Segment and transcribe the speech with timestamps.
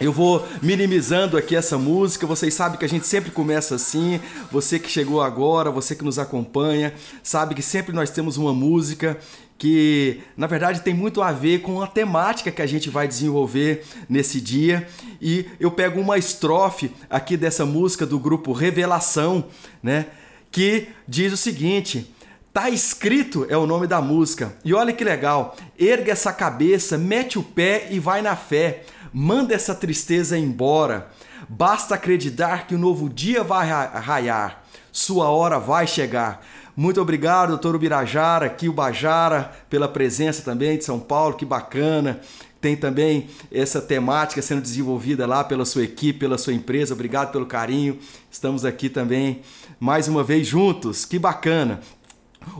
[0.00, 2.26] Eu vou minimizando aqui essa música.
[2.26, 4.18] Vocês sabem que a gente sempre começa assim.
[4.50, 9.18] Você que chegou agora, você que nos acompanha, sabe que sempre nós temos uma música
[9.58, 13.84] que na verdade tem muito a ver com a temática que a gente vai desenvolver
[14.08, 14.88] nesse dia.
[15.20, 19.44] E eu pego uma estrofe aqui dessa música do grupo Revelação,
[19.82, 20.06] né?
[20.50, 22.10] Que diz o seguinte:
[22.52, 24.56] Tá escrito é o nome da música.
[24.64, 25.56] E olha que legal.
[25.78, 28.82] Erga essa cabeça, mete o pé e vai na fé.
[29.12, 31.08] Manda essa tristeza embora.
[31.48, 34.62] Basta acreditar que o novo dia vai raiar.
[34.92, 36.44] Sua hora vai chegar.
[36.76, 42.20] Muito obrigado, doutor Ubirajara, aqui o Bajara, pela presença também de São Paulo, que bacana.
[42.60, 46.94] Tem também essa temática sendo desenvolvida lá pela sua equipe, pela sua empresa.
[46.94, 47.98] Obrigado pelo carinho.
[48.30, 49.40] Estamos aqui também
[49.78, 51.04] mais uma vez juntos.
[51.04, 51.80] Que bacana.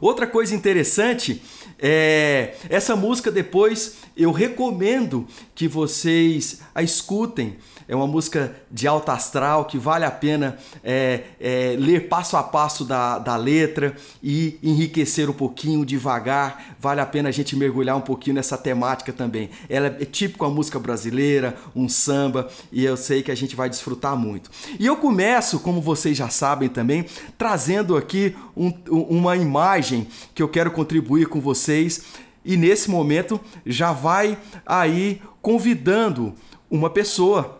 [0.01, 1.43] Outra coisa interessante
[1.80, 7.57] é essa música depois eu recomendo que vocês a escutem
[7.91, 12.43] é uma música de alta astral que vale a pena é, é, ler passo a
[12.43, 16.77] passo da, da letra e enriquecer um pouquinho devagar.
[16.79, 19.51] Vale a pena a gente mergulhar um pouquinho nessa temática também.
[19.68, 23.68] Ela é típica a música brasileira, um samba, e eu sei que a gente vai
[23.68, 24.52] desfrutar muito.
[24.79, 30.49] E eu começo, como vocês já sabem também, trazendo aqui um, uma imagem que eu
[30.49, 32.05] quero contribuir com vocês.
[32.45, 36.33] E nesse momento já vai aí convidando
[36.71, 37.60] uma pessoa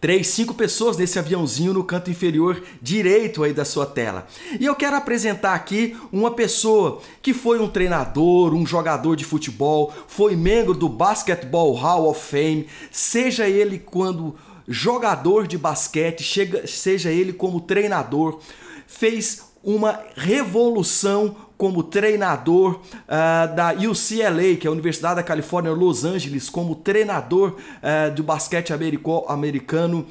[0.00, 4.26] três, cinco pessoas nesse aviãozinho no canto inferior direito aí da sua tela.
[4.58, 9.92] E eu quero apresentar aqui uma pessoa que foi um treinador, um jogador de futebol,
[10.06, 17.10] foi membro do Basketball Hall of Fame, seja ele quando jogador de basquete, chega, seja
[17.10, 18.38] ele como treinador,
[18.86, 26.04] fez uma revolução como treinador uh, da UCLA, que é a Universidade da Califórnia, Los
[26.04, 30.06] Angeles, como treinador uh, do basquete americano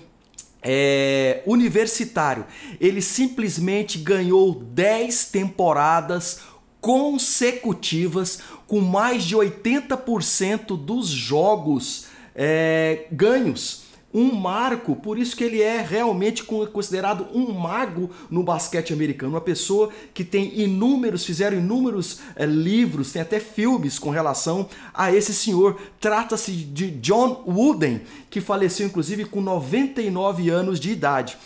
[0.61, 2.45] é, universitário.
[2.81, 6.41] Ele simplesmente ganhou 10 temporadas
[6.81, 13.86] consecutivas com mais de 80% dos jogos é, ganhos
[14.17, 19.41] um marco, por isso que ele é realmente considerado um mago no basquete americano, uma
[19.41, 25.35] pessoa que tem inúmeros, fizeram inúmeros é, livros, tem até filmes com relação a esse
[25.35, 25.79] senhor.
[25.99, 31.37] Trata-se de John Wooden, que faleceu inclusive com 99 anos de idade.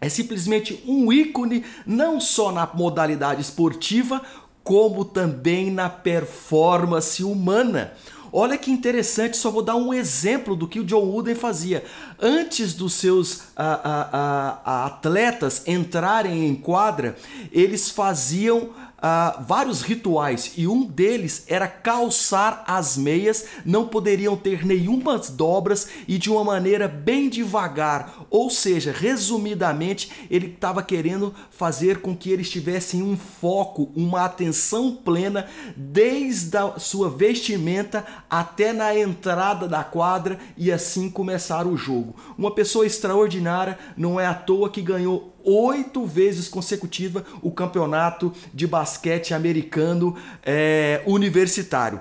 [0.00, 4.22] É simplesmente um ícone não só na modalidade esportiva,
[4.62, 7.92] como também na performance humana.
[8.36, 11.84] Olha que interessante, só vou dar um exemplo do que o John Wooden fazia.
[12.20, 17.16] Antes dos seus a, a, a, atletas entrarem em quadra,
[17.52, 18.70] eles faziam
[19.04, 25.88] uh, vários rituais e um deles era calçar as meias, não poderiam ter nenhuma dobras
[26.08, 28.26] e de uma maneira bem devagar.
[28.30, 34.94] Ou seja, resumidamente, ele estava querendo fazer com que eles tivessem um foco, uma atenção
[34.94, 42.16] plena desde a sua vestimenta até na entrada da quadra e assim começar o jogo.
[42.38, 48.66] Uma pessoa extraordinária, não é à toa que ganhou oito vezes consecutiva o campeonato de
[48.66, 52.00] basquete americano é, universitário.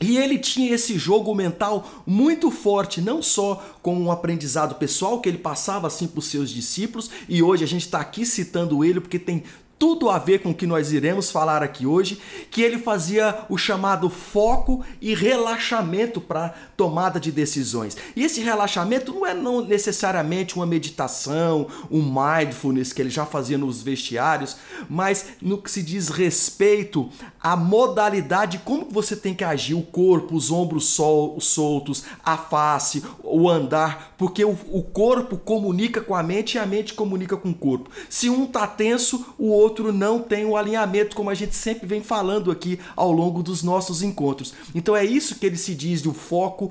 [0.00, 5.28] E ele tinha esse jogo mental muito forte, não só com um aprendizado pessoal que
[5.28, 9.00] ele passava assim para os seus discípulos, e hoje a gente está aqui citando ele
[9.00, 9.44] porque tem
[9.78, 12.20] tudo a ver com o que nós iremos falar aqui hoje,
[12.50, 17.96] que ele fazia o chamado foco e relaxamento para tomada de decisões.
[18.14, 23.58] E esse relaxamento não é não necessariamente uma meditação, um mindfulness que ele já fazia
[23.58, 24.56] nos vestiários,
[24.88, 30.34] mas no que se diz respeito à modalidade como você tem que agir, o corpo,
[30.34, 36.22] os ombros sol, soltos, a face, o andar, porque o, o corpo comunica com a
[36.22, 37.90] mente e a mente comunica com o corpo.
[38.08, 41.86] Se um tá tenso, o outro outro não tem um alinhamento, como a gente sempre
[41.86, 44.54] vem falando aqui ao longo dos nossos encontros.
[44.74, 46.70] Então é isso que ele se diz do foco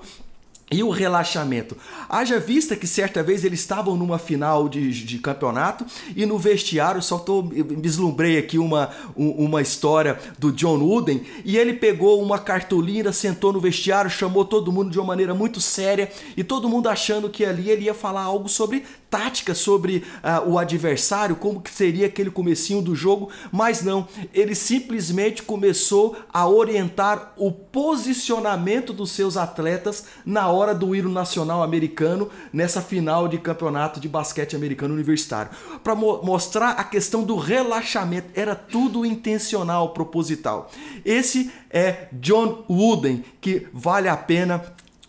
[0.72, 1.78] e o relaxamento.
[2.09, 5.86] Haja vista que certa vez eles estavam numa final de, de campeonato
[6.16, 11.74] e no vestiário, só tô, vislumbrei aqui uma, uma história do John Wooden, e ele
[11.74, 16.44] pegou uma cartolina, sentou no vestiário, chamou todo mundo de uma maneira muito séria e
[16.44, 21.36] todo mundo achando que ali ele ia falar algo sobre tática sobre uh, o adversário,
[21.36, 27.51] como que seria aquele comecinho do jogo, mas não, ele simplesmente começou a orientar o
[27.51, 34.10] posicionamento dos seus atletas na hora do hino nacional americano nessa final de campeonato de
[34.10, 35.51] basquete americano universitário,
[35.83, 40.71] para mo mostrar a questão do relaxamento, era tudo intencional, proposital.
[41.06, 44.63] Esse é John Wooden, que vale a pena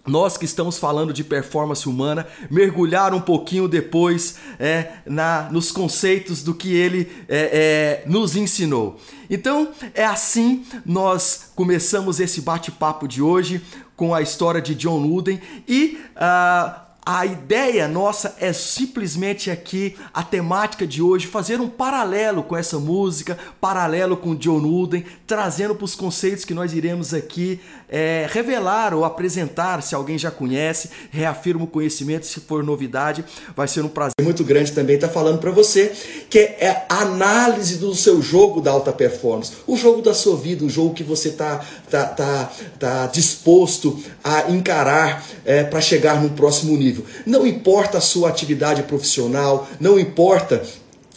[0.06, 6.42] nós que estamos falando de performance humana, mergulhar um pouquinho depois é, na, nos conceitos
[6.42, 9.00] do que ele é, é, nos ensinou.
[9.30, 13.62] Então é assim nós começamos esse bate-papo de hoje
[13.96, 20.22] com a história de John Wooden e uh, a ideia nossa é simplesmente aqui, a
[20.22, 25.84] temática de hoje, fazer um paralelo com essa música, paralelo com John Wooden, trazendo para
[25.84, 31.64] os conceitos que nós iremos aqui é, revelar ou apresentar, se alguém já conhece, reafirma
[31.64, 33.24] o conhecimento, se for novidade,
[33.54, 35.92] vai ser um prazer muito grande também estar falando para você,
[36.30, 40.64] que é a análise do seu jogo da alta performance, o jogo da sua vida,
[40.64, 46.30] o jogo que você está tá, tá, tá disposto a encarar é, para chegar no
[46.30, 46.93] próximo nível.
[47.24, 50.62] Não importa a sua atividade profissional, não importa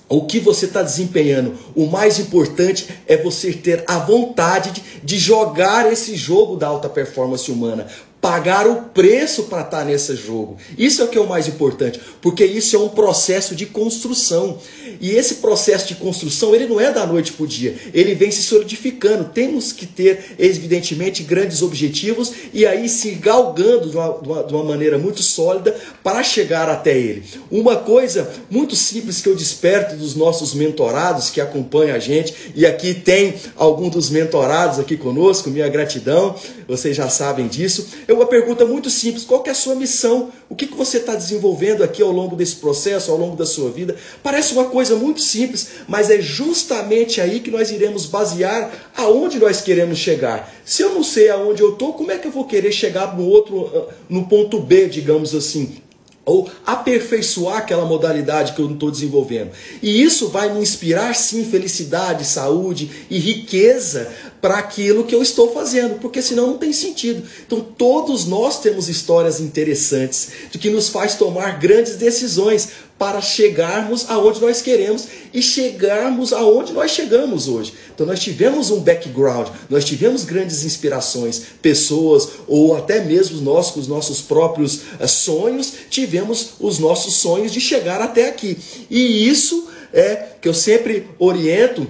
[0.10, 1.58] o que você está desempenhando.
[1.76, 6.88] O mais importante é você ter a vontade de, de, jogar esse jogo da alta
[6.88, 7.88] performance humana
[8.22, 10.58] pagar o preço para estar tá nesse jogo.
[10.78, 14.58] Isso é o que é o mais importante, porque isso é um processo de construção.
[15.00, 18.32] E esse processo de construção, ele não é da noite para o dia, ele vem
[18.32, 19.26] se solidificando.
[19.26, 24.54] Temos que ter, evidentemente, grandes objetivos e aí se galgando de uma, de uma, de
[24.54, 27.24] uma maneira muito sólida para chegar até ele.
[27.52, 32.66] Uma coisa muito simples que eu desperto dos nossos mentorados que acompanham a gente, e
[32.66, 36.36] aqui tem algum dos mentorados aqui conosco, minha gratidão,
[36.68, 40.32] vocês já sabem disso é uma pergunta muito simples: qual é a sua missão?
[40.50, 43.70] O que, que você está desenvolvendo aqui ao longo desse processo, ao longo da sua
[43.70, 43.96] vida?
[44.24, 49.62] Parece uma coisa muito simples, mas é justamente aí que nós iremos basear aonde nós
[49.62, 50.54] queremos chegar.
[50.64, 53.28] Se eu não sei aonde eu estou, como é que eu vou querer chegar no
[53.28, 55.82] outro, ah, no ponto B, digamos assim?
[56.28, 59.52] ou aperfeiçoar aquela modalidade que eu não estou desenvolvendo.
[59.82, 64.12] E isso vai me inspirar, sim, felicidade, saúde e riqueza
[64.42, 67.24] para aquilo que eu estou fazendo, porque senão não tem sentido.
[67.46, 74.10] Então, todos nós temos histórias interessantes de que nos faz tomar grandes decisões para chegarmos
[74.10, 77.74] aonde nós queremos e chegarmos aonde nós chegamos hoje.
[77.94, 83.80] Então nós tivemos um background, nós tivemos grandes inspirações, pessoas ou até mesmo nós com
[83.80, 88.58] os nossos próprios eh, sonhos, tivemos os nossos sonhos de chegar até aqui.
[88.90, 91.88] E isso é que eu sempre oriento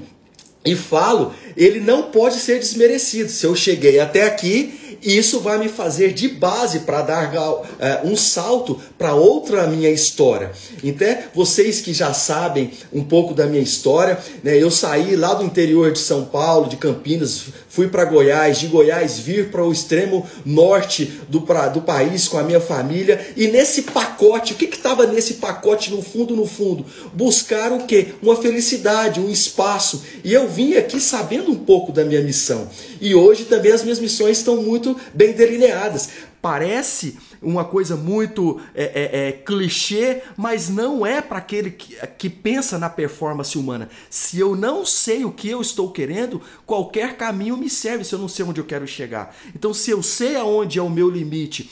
[0.67, 3.29] e falo, ele não pode ser desmerecido.
[3.29, 7.33] Se eu cheguei até aqui, isso vai me fazer de base para dar
[7.79, 10.51] é, um salto para outra minha história.
[10.83, 15.43] Então, vocês que já sabem um pouco da minha história, né, eu saí lá do
[15.43, 20.25] interior de São Paulo, de Campinas, fui para Goiás, de Goiás vir para o extremo
[20.45, 25.05] norte do, pra, do país com a minha família, e nesse pacote, o que estava
[25.05, 26.85] nesse pacote no fundo, no fundo?
[27.13, 28.07] Buscar o quê?
[28.21, 30.03] Uma felicidade, um espaço.
[30.23, 32.67] E eu vim aqui sabendo um pouco da minha missão.
[32.99, 36.09] E hoje também as minhas missões estão muito bem delineadas.
[36.41, 42.29] Parece uma coisa muito é, é, é, clichê, mas não é para aquele que, que
[42.29, 43.89] pensa na performance humana.
[44.09, 48.19] Se eu não sei o que eu estou querendo, qualquer caminho me serve se eu
[48.19, 49.35] não sei onde eu quero chegar.
[49.55, 51.69] Então, se eu sei aonde é o meu limite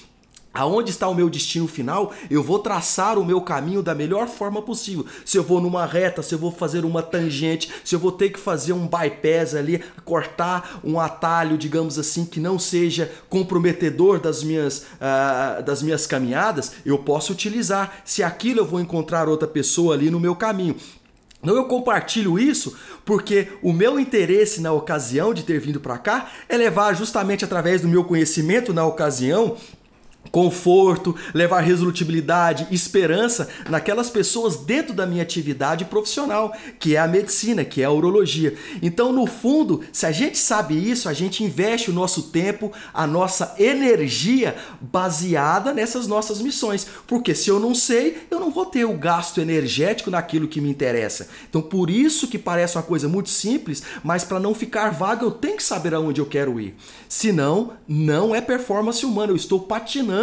[0.55, 4.61] Aonde está o meu destino final, eu vou traçar o meu caminho da melhor forma
[4.61, 5.05] possível.
[5.25, 8.29] Se eu vou numa reta, se eu vou fazer uma tangente, se eu vou ter
[8.29, 14.43] que fazer um bypass ali, cortar um atalho, digamos assim, que não seja comprometedor das
[14.43, 18.01] minhas, uh, das minhas caminhadas, eu posso utilizar.
[18.05, 20.77] Se aquilo eu vou encontrar outra pessoa ali no meu caminho.
[21.45, 22.75] Então eu compartilho isso
[23.05, 27.81] porque o meu interesse na ocasião de ter vindo para cá é levar justamente através
[27.81, 29.55] do meu conhecimento na ocasião
[30.31, 37.63] conforto, levar resolutibilidade, esperança naquelas pessoas dentro da minha atividade profissional, que é a medicina,
[37.63, 38.55] que é a urologia.
[38.81, 43.07] Então, no fundo, se a gente sabe isso, a gente investe o nosso tempo, a
[43.07, 46.85] nossa energia baseada nessas nossas missões.
[47.07, 50.69] Porque se eu não sei, eu não vou ter o gasto energético naquilo que me
[50.69, 51.27] interessa.
[51.49, 55.31] Então, por isso que parece uma coisa muito simples, mas para não ficar vaga, eu
[55.31, 56.75] tenho que saber aonde eu quero ir.
[57.07, 60.14] Senão, não é performance humana, eu estou patinando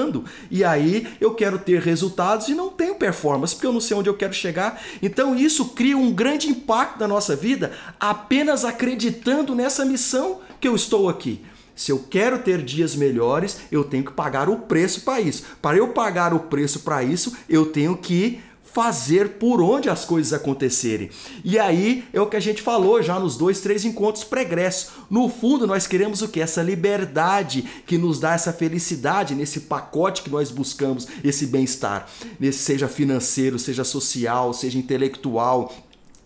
[0.51, 4.09] e aí eu quero ter resultados e não tenho performance, porque eu não sei onde
[4.09, 4.81] eu quero chegar.
[5.03, 10.75] Então isso cria um grande impacto na nossa vida apenas acreditando nessa missão que eu
[10.75, 11.41] estou aqui.
[11.75, 15.45] Se eu quero ter dias melhores, eu tenho que pagar o preço para isso.
[15.61, 18.41] Para eu pagar o preço para isso, eu tenho que
[18.73, 21.11] fazer por onde as coisas acontecerem.
[21.45, 24.91] E aí é o que a gente falou já nos dois, três encontros pregressos.
[25.11, 26.41] No fundo, nós queremos o que?
[26.41, 32.09] Essa liberdade que nos dá essa felicidade nesse pacote que nós buscamos, esse bem-estar,
[32.53, 35.73] seja financeiro, seja social, seja intelectual,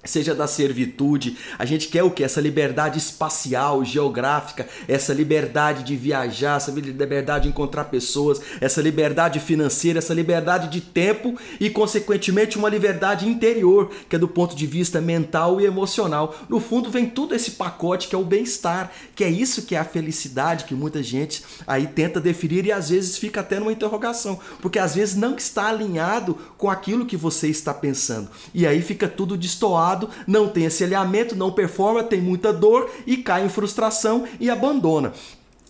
[0.06, 1.36] seja da servitude.
[1.58, 2.24] A gente quer o que?
[2.24, 9.40] Essa liberdade espacial, geográfica, essa liberdade de viajar, essa liberdade de encontrar pessoas, essa liberdade
[9.40, 14.66] financeira, essa liberdade de tempo e, consequentemente, uma liberdade interior, que é do ponto de
[14.66, 16.34] vista mental e emocional.
[16.48, 19.78] No fundo, vem tudo esse pacote que é o bem-estar, que é isso que é
[19.78, 24.38] a felicidade que muita gente aí tenta definir e às vezes fica até numa interrogação,
[24.60, 28.28] porque às vezes não está alinhado com aquilo que você está pensando.
[28.54, 29.95] E aí fica tudo destoado
[30.26, 35.12] não tem esse alinhamento, não performa, tem muita dor e cai em frustração e abandona.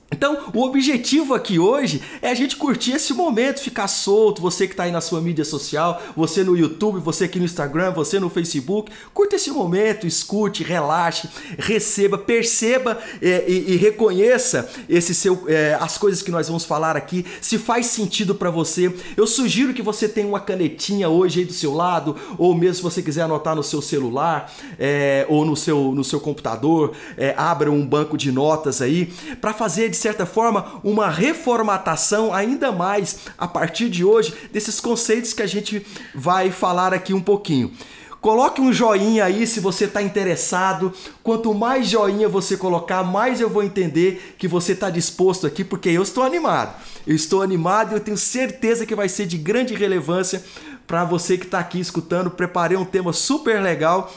[0.08, 4.72] Então, o objetivo aqui hoje é a gente curtir esse momento, ficar solto, você que
[4.72, 8.30] está aí na sua mídia social, você no YouTube, você aqui no Instagram, você no
[8.30, 15.76] Facebook, curta esse momento, escute, relaxe, receba, perceba é, e, e, reconheça esse seu, é,
[15.80, 18.94] as coisas que nós vamos falar aqui, se faz sentido para você.
[19.16, 22.82] Eu sugiro que você tenha uma canetinha hoje aí do seu lado, ou mesmo se
[22.82, 27.72] você quiser anotar no seu celular é, ou no seu, no seu computador, é, abra
[27.72, 33.48] um banco de notas aí para fazer de certa forma, uma reformatação ainda mais a
[33.48, 35.84] partir de hoje desses conceitos que a gente
[36.14, 37.72] vai falar aqui um pouquinho.
[38.20, 40.92] Coloque um joinha aí se você está interessado.
[41.22, 45.88] Quanto mais joinha você colocar, mais eu vou entender que você está disposto aqui, porque
[45.88, 46.74] eu estou animado.
[47.06, 50.44] Eu estou animado e eu tenho certeza que vai ser de grande relevância
[50.86, 52.30] para você que está aqui escutando.
[52.30, 54.12] Preparei um tema super legal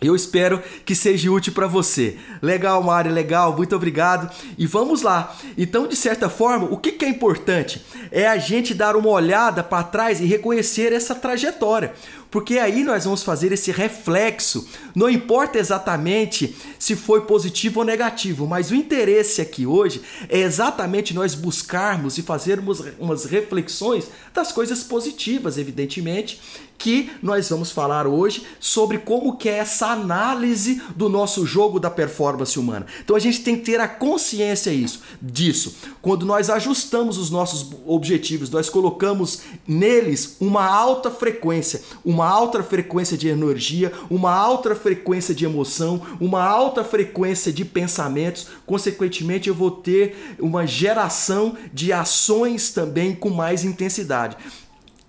[0.00, 2.16] eu espero que seja útil para você.
[2.40, 4.32] Legal, Mari, legal, muito obrigado.
[4.56, 5.36] E vamos lá.
[5.56, 7.84] Então, de certa forma, o que, que é importante?
[8.10, 11.94] É a gente dar uma olhada para trás e reconhecer essa trajetória
[12.30, 14.68] porque aí nós vamos fazer esse reflexo.
[14.94, 21.14] Não importa exatamente se foi positivo ou negativo, mas o interesse aqui hoje é exatamente
[21.14, 26.40] nós buscarmos e fazermos umas reflexões das coisas positivas, evidentemente,
[26.78, 31.90] que nós vamos falar hoje sobre como que é essa análise do nosso jogo da
[31.90, 32.86] performance humana.
[33.02, 35.74] Então a gente tem que ter a consciência isso, disso.
[36.00, 43.18] Quando nós ajustamos os nossos objetivos, nós colocamos neles uma alta frequência, uma alta frequência
[43.18, 49.70] de energia, uma alta frequência de emoção, uma alta frequência de pensamentos, consequentemente eu vou
[49.70, 54.36] ter uma geração de ações também com mais intensidade.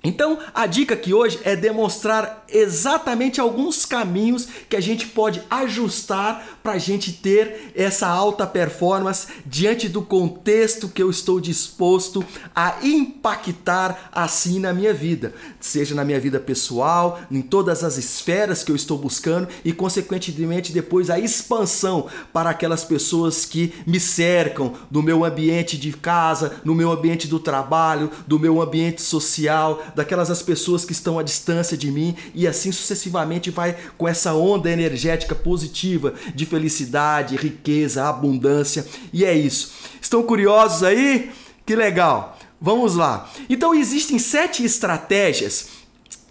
[0.01, 6.59] Então, a dica aqui hoje é demonstrar exatamente alguns caminhos que a gente pode ajustar
[6.63, 12.23] para a gente ter essa alta performance diante do contexto que eu estou disposto
[12.55, 18.63] a impactar assim na minha vida, seja na minha vida pessoal, em todas as esferas
[18.63, 24.73] que eu estou buscando e, consequentemente, depois a expansão para aquelas pessoas que me cercam
[24.89, 30.29] do meu ambiente de casa, no meu ambiente do trabalho, do meu ambiente social daquelas
[30.29, 34.69] as pessoas que estão à distância de mim e assim sucessivamente vai com essa onda
[34.69, 38.85] energética positiva de felicidade, riqueza, abundância.
[39.11, 39.71] E é isso.
[40.01, 41.31] Estão curiosos aí?
[41.65, 42.37] Que legal.
[42.61, 43.29] Vamos lá.
[43.49, 45.79] Então existem sete estratégias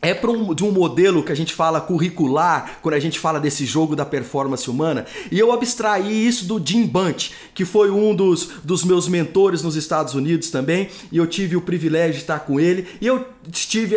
[0.01, 3.67] é um, de um modelo que a gente fala curricular, quando a gente fala desse
[3.67, 8.49] jogo da performance humana, e eu abstraí isso do Jim Bunt, que foi um dos,
[8.63, 12.61] dos meus mentores nos Estados Unidos também, e eu tive o privilégio de estar com
[12.61, 13.97] ele, e eu estive,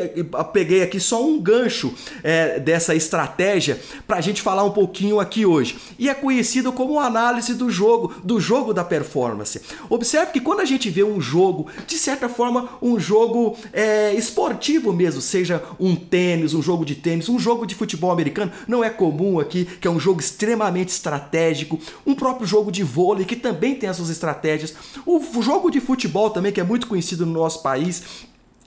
[0.54, 1.94] peguei aqui só um gancho
[2.24, 5.78] é, dessa estratégia para a gente falar um pouquinho aqui hoje.
[5.98, 9.62] E é conhecido como análise do jogo, do jogo da performance.
[9.90, 14.94] Observe que quando a gente vê um jogo, de certa forma, um jogo é, esportivo
[14.94, 18.90] mesmo, seja um tênis, um jogo de tênis, um jogo de futebol americano, não é
[18.90, 23.76] comum aqui, que é um jogo extremamente estratégico, um próprio jogo de vôlei que também
[23.76, 24.74] tem as suas estratégias,
[25.06, 28.04] o jogo de futebol também que é muito conhecido no nosso país,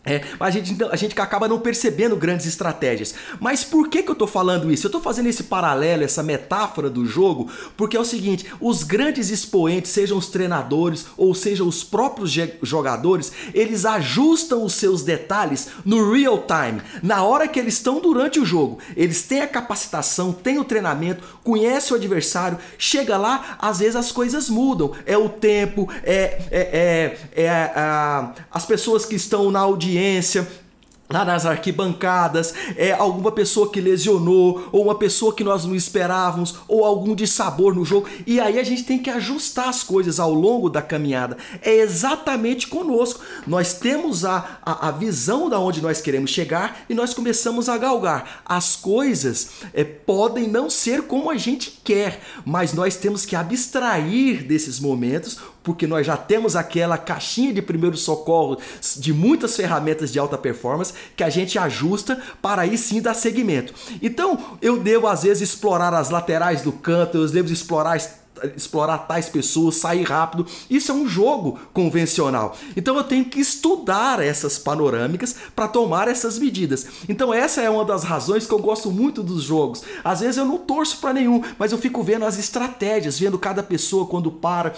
[0.04, 3.14] é, a gente, a gente acaba não percebendo grandes estratégias.
[3.40, 4.86] Mas por que, que eu estou falando isso?
[4.86, 9.30] Eu estou fazendo esse paralelo, essa metáfora do jogo, porque é o seguinte: os grandes
[9.30, 12.30] expoentes, sejam os treinadores ou sejam os próprios
[12.62, 18.38] jogadores, eles ajustam os seus detalhes no real time, na hora que eles estão durante
[18.38, 18.78] o jogo.
[18.94, 24.12] Eles têm a capacitação, têm o treinamento, conhecem o adversário, chega lá, às vezes as
[24.12, 24.92] coisas mudam.
[25.06, 30.46] É o tempo, é, é, é, é a, as pessoas que estão na audiência audiência,
[31.08, 36.56] lá nas arquibancadas, é alguma pessoa que lesionou, ou uma pessoa que nós não esperávamos,
[36.66, 38.08] ou algum dissabor no jogo.
[38.26, 41.36] E aí a gente tem que ajustar as coisas ao longo da caminhada.
[41.62, 43.20] É exatamente conosco.
[43.46, 47.76] Nós temos a, a, a visão da onde nós queremos chegar e nós começamos a
[47.76, 48.42] galgar.
[48.44, 54.44] As coisas é, podem não ser como a gente quer, mas nós temos que abstrair
[54.44, 58.58] desses momentos porque nós já temos aquela caixinha de primeiro socorro
[58.96, 63.74] de muitas ferramentas de alta performance que a gente ajusta para aí sim dar segmento.
[64.00, 67.98] Então, eu devo às vezes explorar as laterais do canto, eu devo explorar
[68.56, 70.46] explorar tais pessoas, sair rápido.
[70.68, 72.56] Isso é um jogo convencional.
[72.76, 76.86] Então eu tenho que estudar essas panorâmicas para tomar essas medidas.
[77.08, 79.82] Então essa é uma das razões que eu gosto muito dos jogos.
[80.02, 83.62] Às vezes eu não torço para nenhum, mas eu fico vendo as estratégias, vendo cada
[83.62, 84.74] pessoa quando para,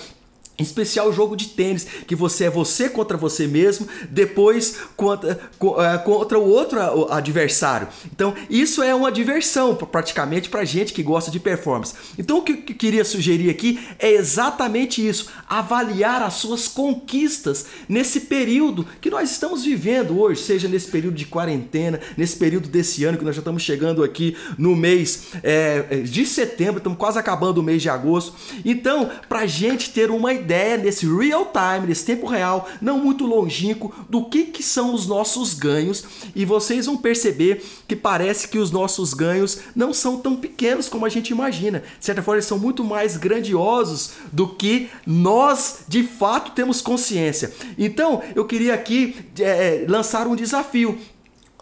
[0.64, 6.38] especial jogo de tênis, que você é você contra você mesmo, depois contra, é, contra
[6.38, 7.88] o outro adversário.
[8.12, 11.94] Então, isso é uma diversão praticamente para gente que gosta de performance.
[12.18, 18.20] Então, o que eu queria sugerir aqui é exatamente isso: avaliar as suas conquistas nesse
[18.20, 23.18] período que nós estamos vivendo hoje, seja nesse período de quarentena, nesse período desse ano
[23.18, 27.62] que nós já estamos chegando aqui no mês é, de setembro, estamos quase acabando o
[27.62, 28.34] mês de agosto.
[28.64, 33.26] Então, para gente ter uma ideia ideia nesse real time, nesse tempo real, não muito
[33.26, 38.58] longínquo, do que, que são os nossos ganhos e vocês vão perceber que parece que
[38.58, 41.82] os nossos ganhos não são tão pequenos como a gente imagina.
[41.98, 47.52] De certa forma, eles são muito mais grandiosos do que nós de fato temos consciência.
[47.76, 50.98] Então, eu queria aqui é, lançar um desafio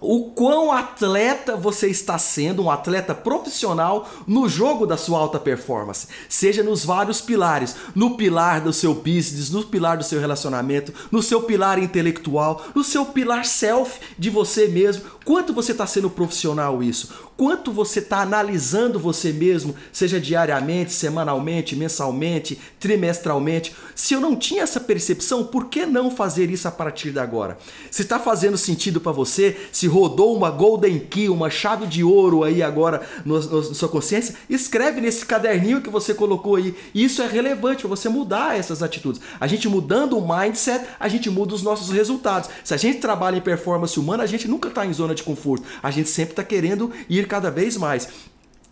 [0.05, 6.09] o quão atleta você está sendo, um atleta profissional no jogo da sua alta performance,
[6.29, 11.23] seja nos vários pilares, no pilar do seu business, no pilar do seu relacionamento, no
[11.23, 16.83] seu pilar intelectual, no seu pilar self de você mesmo, quanto você está sendo profissional
[16.83, 23.75] isso, quanto você está analisando você mesmo, seja diariamente, semanalmente, mensalmente, trimestralmente.
[23.95, 27.59] Se eu não tinha essa percepção, por que não fazer isso a partir de agora?
[27.91, 32.43] Se está fazendo sentido para você, se rodou uma golden key, uma chave de ouro
[32.43, 36.75] aí agora na sua consciência, escreve nesse caderninho que você colocou aí.
[36.93, 39.21] Isso é relevante para você mudar essas atitudes.
[39.39, 42.51] A gente mudando o mindset, a gente muda os nossos resultados.
[42.65, 45.65] Se a gente trabalha em performance humana, a gente nunca está em zona de conforto.
[45.81, 48.09] A gente sempre está querendo ir cada vez mais.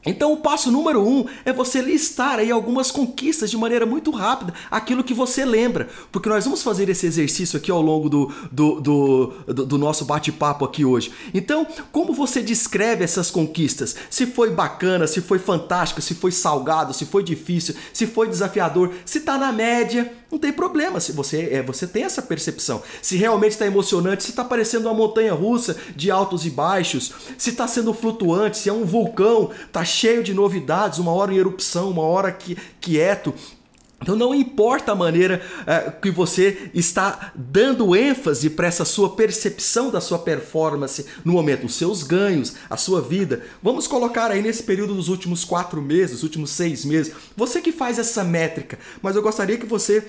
[0.04, 4.52] Então o passo número um é você listar aí algumas conquistas de maneira muito rápida,
[4.71, 8.80] aquilo que você lembra, porque nós vamos fazer esse exercício aqui ao longo do, do,
[8.80, 11.12] do, do, do nosso bate-papo aqui hoje.
[11.32, 13.94] Então, como você descreve essas conquistas?
[14.11, 18.93] Se foi bacana, se foi fantástico, se foi salgado, se foi difícil, se foi desafiador,
[19.04, 22.82] se está na média, não tem problema se você é, você tem essa percepção.
[23.02, 27.50] Se realmente está emocionante, se está parecendo uma montanha russa de altos e baixos, se
[27.50, 31.90] está sendo flutuante, se é um vulcão, está cheio de novidades, uma hora em erupção,
[31.90, 32.34] uma hora
[32.80, 33.34] quieto.
[34.02, 39.91] Então não importa a maneira uh, que você está dando ênfase para essa sua percepção
[39.91, 43.43] da sua performance no momento, os seus ganhos, a sua vida.
[43.62, 47.15] Vamos colocar aí nesse período dos últimos quatro meses, últimos seis meses.
[47.36, 50.04] Você que faz essa métrica, mas eu gostaria que você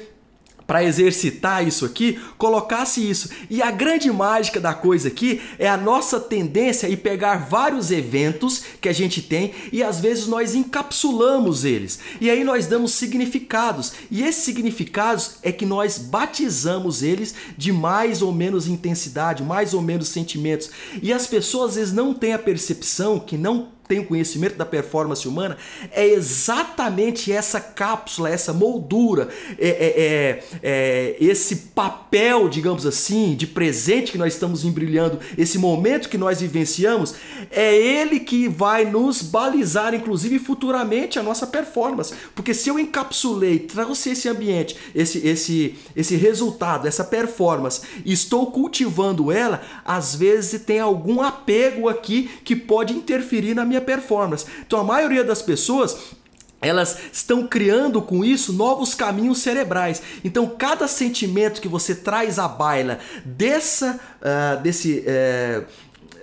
[0.74, 3.30] para exercitar isso aqui, colocasse isso.
[3.48, 8.64] E a grande mágica da coisa aqui é a nossa tendência em pegar vários eventos
[8.82, 12.00] que a gente tem e às vezes nós encapsulamos eles.
[12.20, 13.94] E aí nós damos significados.
[14.10, 19.82] E esses significados é que nós batizamos eles de mais ou menos intensidade, mais ou
[19.84, 20.72] menos sentimentos.
[21.04, 24.66] E as pessoas às vezes não têm a percepção que não tem o conhecimento da
[24.66, 25.56] performance humana,
[25.92, 29.30] é exatamente essa cápsula, essa moldura,
[29.60, 35.60] é, é, é, é, esse papel, digamos assim, de presente que nós estamos embrilhando, esse
[35.60, 37.14] momento que nós vivenciamos,
[37.52, 42.16] é ele que vai nos balizar, inclusive futuramente, a nossa performance.
[42.34, 49.32] Porque se eu encapsulei, trouxe esse ambiente, esse, esse, esse resultado, essa performance, estou cultivando
[49.32, 54.46] ela, às vezes tem algum apego aqui que pode interferir na minha performance.
[54.66, 55.96] Então a maioria das pessoas
[56.64, 60.02] elas estão criando com isso novos caminhos cerebrais.
[60.24, 65.04] Então, cada sentimento que você traz à baila dessa, uh, desse.
[65.06, 65.66] Uh,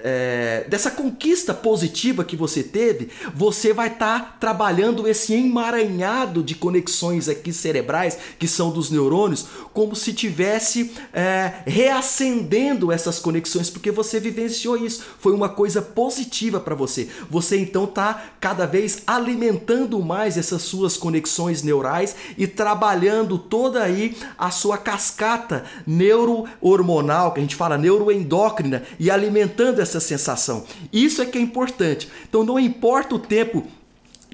[0.05, 6.55] é, dessa conquista positiva que você teve, você vai estar tá trabalhando esse emaranhado de
[6.55, 13.91] conexões aqui cerebrais, que são dos neurônios, como se tivesse é, reacendendo essas conexões, porque
[13.91, 17.09] você vivenciou isso, foi uma coisa positiva para você.
[17.29, 24.17] Você então está cada vez alimentando mais essas suas conexões neurais e trabalhando toda aí
[24.39, 30.65] a sua cascata neurohormonal, que a gente fala neuroendócrina, e alimentando essa essa sensação.
[30.93, 32.09] Isso é que é importante.
[32.29, 33.67] Então não importa o tempo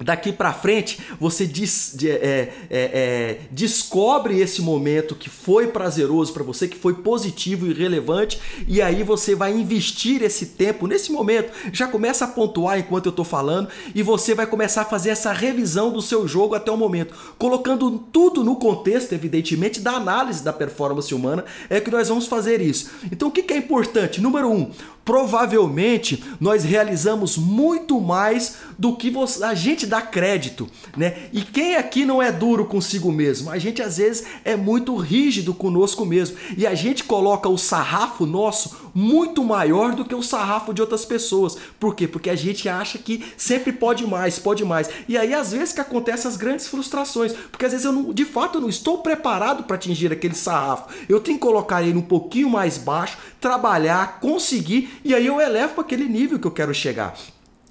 [0.03, 6.43] daqui para frente você diz, é, é, é, descobre esse momento que foi prazeroso para
[6.43, 11.51] você, que foi positivo e relevante, e aí você vai investir esse tempo nesse momento.
[11.71, 15.31] Já começa a pontuar enquanto eu estou falando e você vai começar a fazer essa
[15.31, 20.53] revisão do seu jogo até o momento, colocando tudo no contexto, evidentemente, da análise da
[20.53, 21.45] performance humana.
[21.69, 22.89] É que nós vamos fazer isso.
[23.11, 24.21] Então, o que é importante?
[24.21, 24.71] Número um,
[25.07, 31.29] provavelmente nós realizamos muito mais do que a gente dá crédito, né?
[31.31, 33.49] E quem aqui não é duro consigo mesmo?
[33.49, 38.25] A gente às vezes é muito rígido conosco mesmo e a gente coloca o sarrafo
[38.25, 41.55] nosso muito maior do que o sarrafo de outras pessoas.
[41.79, 42.07] Por quê?
[42.07, 44.89] Porque a gente acha que sempre pode mais, pode mais.
[45.07, 48.25] E aí às vezes que acontecem as grandes frustrações, porque às vezes eu não, de
[48.25, 50.91] fato eu não estou preparado para atingir aquele sarrafo.
[51.07, 55.75] Eu tenho que colocar ele um pouquinho mais baixo, trabalhar, conseguir e aí eu elevo
[55.75, 57.13] para aquele nível que eu quero chegar.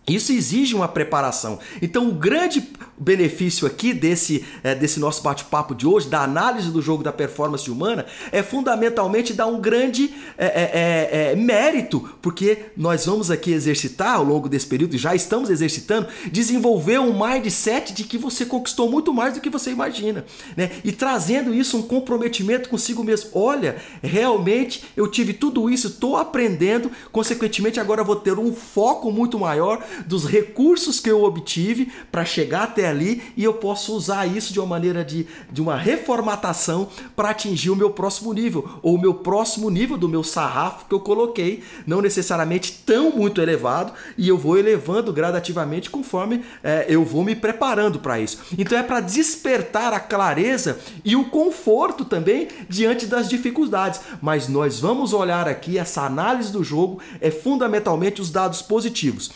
[0.08, 1.58] Isso exige uma preparação.
[1.82, 6.80] Então, o grande benefício aqui desse, é, desse nosso bate-papo de hoje, da análise do
[6.80, 13.30] jogo da performance humana, é fundamentalmente dar um grande é, é, mérito, porque nós vamos
[13.30, 18.44] aqui exercitar ao longo desse período, já estamos exercitando, desenvolver um mindset de que você
[18.46, 20.24] conquistou muito mais do que você imagina.
[20.56, 20.70] Né?
[20.84, 23.30] E trazendo isso um comprometimento consigo mesmo.
[23.34, 29.38] Olha, realmente eu tive tudo isso, estou aprendendo, consequentemente agora vou ter um foco muito
[29.38, 34.52] maior dos recursos que eu obtive para chegar até ali e eu posso usar isso
[34.52, 39.00] de uma maneira de, de uma reformatação para atingir o meu próximo nível ou o
[39.00, 44.28] meu próximo nível do meu sarrafo que eu coloquei, não necessariamente tão muito elevado e
[44.28, 48.38] eu vou elevando gradativamente conforme é, eu vou me preparando para isso.
[48.58, 54.00] Então é para despertar a clareza e o conforto também diante das dificuldades.
[54.20, 59.30] Mas nós vamos olhar aqui essa análise do jogo é fundamentalmente os dados positivos.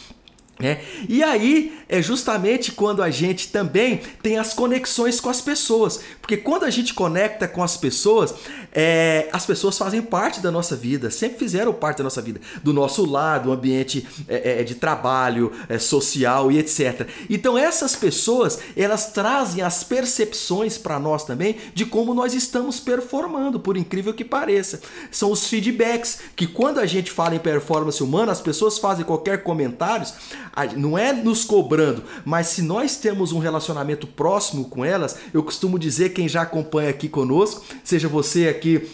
[0.62, 6.00] É, e aí é justamente quando a gente também tem as conexões com as pessoas,
[6.20, 8.34] porque quando a gente conecta com as pessoas,
[8.72, 12.72] é, as pessoas fazem parte da nossa vida, sempre fizeram parte da nossa vida, do
[12.72, 17.08] nosso lado, do ambiente é, é, de trabalho, é, social e etc.
[17.28, 23.58] Então essas pessoas elas trazem as percepções para nós também de como nós estamos performando,
[23.58, 24.80] por incrível que pareça.
[25.10, 29.42] São os feedbacks que quando a gente fala em performance humana, as pessoas fazem qualquer
[29.42, 30.14] comentários
[30.76, 35.78] não é nos cobrando, mas se nós temos um relacionamento próximo com elas, eu costumo
[35.78, 38.88] dizer, quem já acompanha aqui conosco, seja você aqui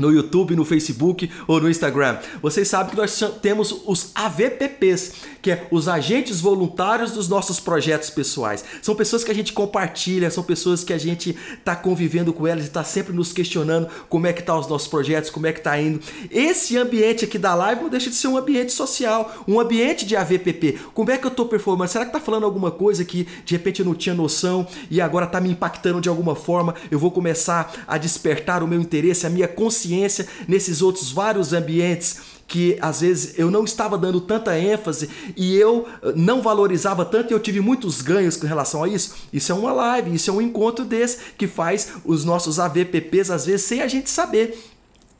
[0.00, 2.18] no YouTube, no Facebook ou no Instagram.
[2.42, 8.10] Vocês sabem que nós temos os AVPPs, que é os agentes voluntários dos nossos projetos
[8.10, 8.64] pessoais.
[8.82, 12.64] São pessoas que a gente compartilha, são pessoas que a gente está convivendo com elas
[12.64, 15.60] e está sempre nos questionando como é que tá os nossos projetos, como é que
[15.60, 16.00] tá indo.
[16.30, 20.16] Esse ambiente aqui da live não deixa de ser um ambiente social, um ambiente de
[20.16, 20.78] AVPP.
[20.94, 21.90] Como é que eu estou performando?
[21.90, 25.26] Será que tá falando alguma coisa que de repente eu não tinha noção e agora
[25.26, 26.74] tá me impactando de alguma forma?
[26.90, 31.52] Eu vou começar a despertar o meu interesse, a minha consciência consciência nesses outros vários
[31.52, 37.04] ambientes que às vezes eu não estava dando tanta ênfase e eu eh, não valorizava
[37.04, 39.14] tanto e eu tive muitos ganhos com relação a isso.
[39.32, 43.46] Isso é uma live, isso é um encontro desse que faz os nossos AVPPs às
[43.46, 44.58] vezes sem a gente saber.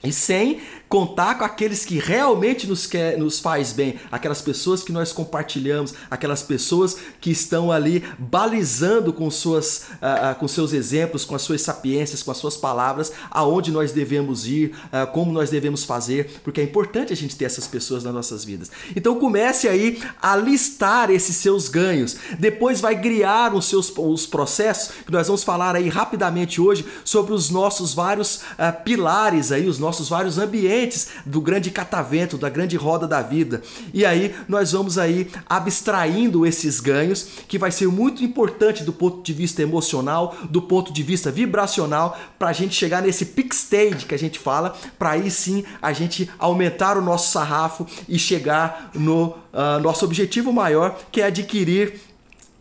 [0.02, 4.90] E sem contar com aqueles que realmente nos, quer, nos faz bem, aquelas pessoas que
[4.90, 11.24] nós compartilhamos, aquelas pessoas que estão ali balizando com, suas, uh, uh, com seus exemplos,
[11.24, 15.48] com as suas sapiências, com as suas palavras, aonde nós devemos ir, uh, como nós
[15.48, 18.68] devemos fazer, porque é importante a gente ter essas pessoas nas nossas vidas.
[18.96, 24.90] Então comece aí a listar esses seus ganhos, depois vai criar os seus os processos,
[25.06, 28.40] que nós vamos falar aí rapidamente hoje sobre os nossos vários
[28.84, 30.79] pilares aí, os nossos vários ambientes
[31.26, 33.62] do grande catavento, da grande roda da vida.
[33.92, 39.22] E aí nós vamos aí abstraindo esses ganhos, que vai ser muito importante do ponto
[39.22, 44.06] de vista emocional, do ponto de vista vibracional, para a gente chegar nesse peak stage
[44.06, 48.90] que a gente fala, para aí sim a gente aumentar o nosso sarrafo e chegar
[48.94, 52.00] no uh, nosso objetivo maior, que é adquirir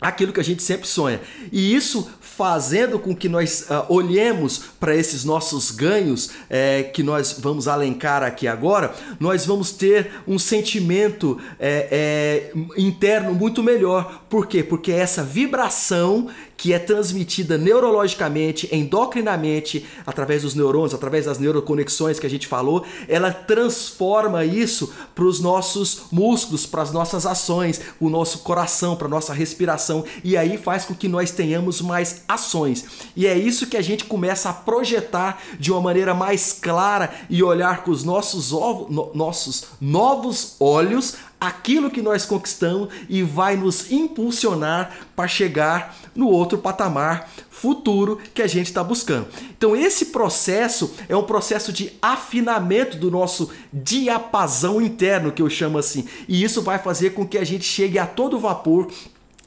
[0.00, 1.20] aquilo que a gente sempre sonha.
[1.52, 7.36] E isso fazendo com que nós uh, olhemos para esses nossos ganhos é, que nós
[7.38, 14.22] vamos alencar aqui agora, nós vamos ter um sentimento é, é, interno muito melhor.
[14.30, 14.62] Por quê?
[14.62, 16.28] Porque essa vibração
[16.60, 22.84] que é transmitida neurologicamente, endocrinamente, através dos neurônios, através das neuroconexões que a gente falou,
[23.08, 29.06] ela transforma isso para os nossos músculos, para as nossas ações, o nosso coração, para
[29.06, 32.84] a nossa respiração, e aí faz com que nós tenhamos mais ações.
[33.16, 37.42] E é isso que a gente começa a projetar de uma maneira mais clara e
[37.42, 43.90] olhar com os nossos, no, nossos novos olhos aquilo que nós conquistamos e vai nos
[43.90, 49.28] impulsionar para chegar no outro patamar futuro que a gente está buscando.
[49.56, 55.78] Então, esse processo é um processo de afinamento do nosso diapasão interno, que eu chamo
[55.78, 58.88] assim, e isso vai fazer com que a gente chegue a todo vapor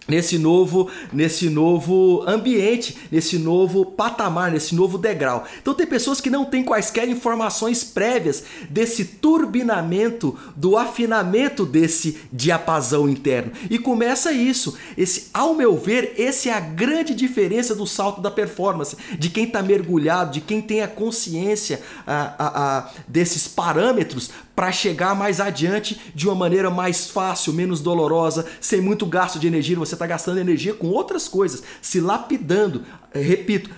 [0.07, 5.45] nesse novo nesse novo ambiente, nesse novo patamar, nesse novo degrau.
[5.61, 13.09] Então tem pessoas que não têm quaisquer informações prévias desse turbinamento, do afinamento desse diapasão
[13.09, 13.51] interno.
[13.69, 14.77] E começa isso.
[14.97, 19.45] Esse, ao meu ver, esse é a grande diferença do salto da performance, de quem
[19.45, 25.39] está mergulhado, de quem tem a consciência a, a, a, desses parâmetros para chegar mais
[25.39, 29.77] adiante de uma maneira mais fácil, menos dolorosa, sem muito gasto de energia.
[29.77, 32.83] Você está gastando energia com outras coisas, se lapidando.
[33.13, 33.69] Eh, repito,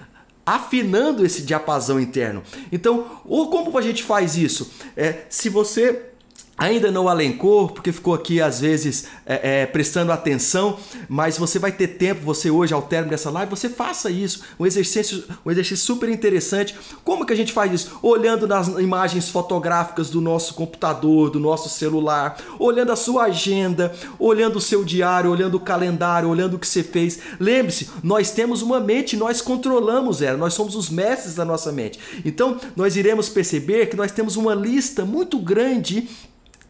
[0.45, 2.43] afinando esse diapasão interno.
[2.71, 4.71] Então, como a gente faz isso?
[4.95, 6.11] É, se você
[6.57, 10.77] Ainda não alencou, porque ficou aqui às vezes é, é, prestando atenção,
[11.09, 14.65] mas você vai ter tempo, você hoje ao término dessa live, você faça isso, um
[14.65, 16.73] exercício, um exercício super interessante.
[17.03, 17.99] Como que a gente faz isso?
[18.01, 24.55] Olhando nas imagens fotográficas do nosso computador, do nosso celular, olhando a sua agenda, olhando
[24.55, 27.19] o seu diário, olhando o calendário, olhando o que você fez.
[27.37, 31.99] Lembre-se, nós temos uma mente, nós controlamos ela, nós somos os mestres da nossa mente.
[32.23, 36.07] Então, nós iremos perceber que nós temos uma lista muito grande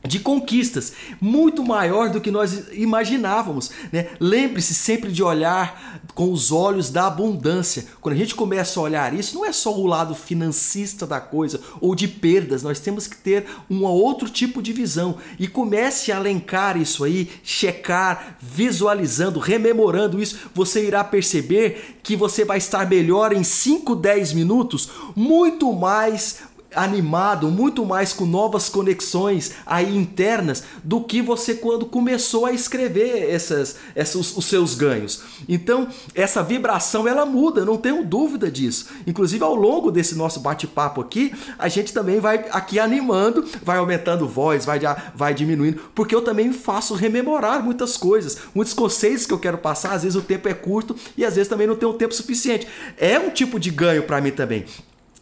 [0.07, 3.71] de conquistas, muito maior do que nós imaginávamos.
[3.91, 4.07] Né?
[4.19, 7.85] Lembre-se sempre de olhar com os olhos da abundância.
[8.01, 11.59] Quando a gente começa a olhar isso, não é só o lado financista da coisa
[11.81, 15.17] ou de perdas, nós temos que ter um outro tipo de visão.
[15.39, 22.45] E comece a alencar isso aí, checar, visualizando, rememorando isso, você irá perceber que você
[22.45, 26.39] vai estar melhor em 5, 10 minutos, muito mais
[26.75, 33.29] animado, muito mais com novas conexões aí internas do que você quando começou a escrever
[33.29, 35.21] essas, essas, os seus ganhos.
[35.47, 38.87] Então, essa vibração ela muda, não tenho dúvida disso.
[39.07, 44.27] Inclusive, ao longo desse nosso bate-papo aqui, a gente também vai aqui animando, vai aumentando
[44.27, 44.79] voz, vai,
[45.15, 49.93] vai diminuindo, porque eu também faço rememorar muitas coisas, muitos conceitos que eu quero passar,
[49.93, 52.67] às vezes o tempo é curto e às vezes também não tenho tempo suficiente.
[52.97, 54.65] É um tipo de ganho para mim também.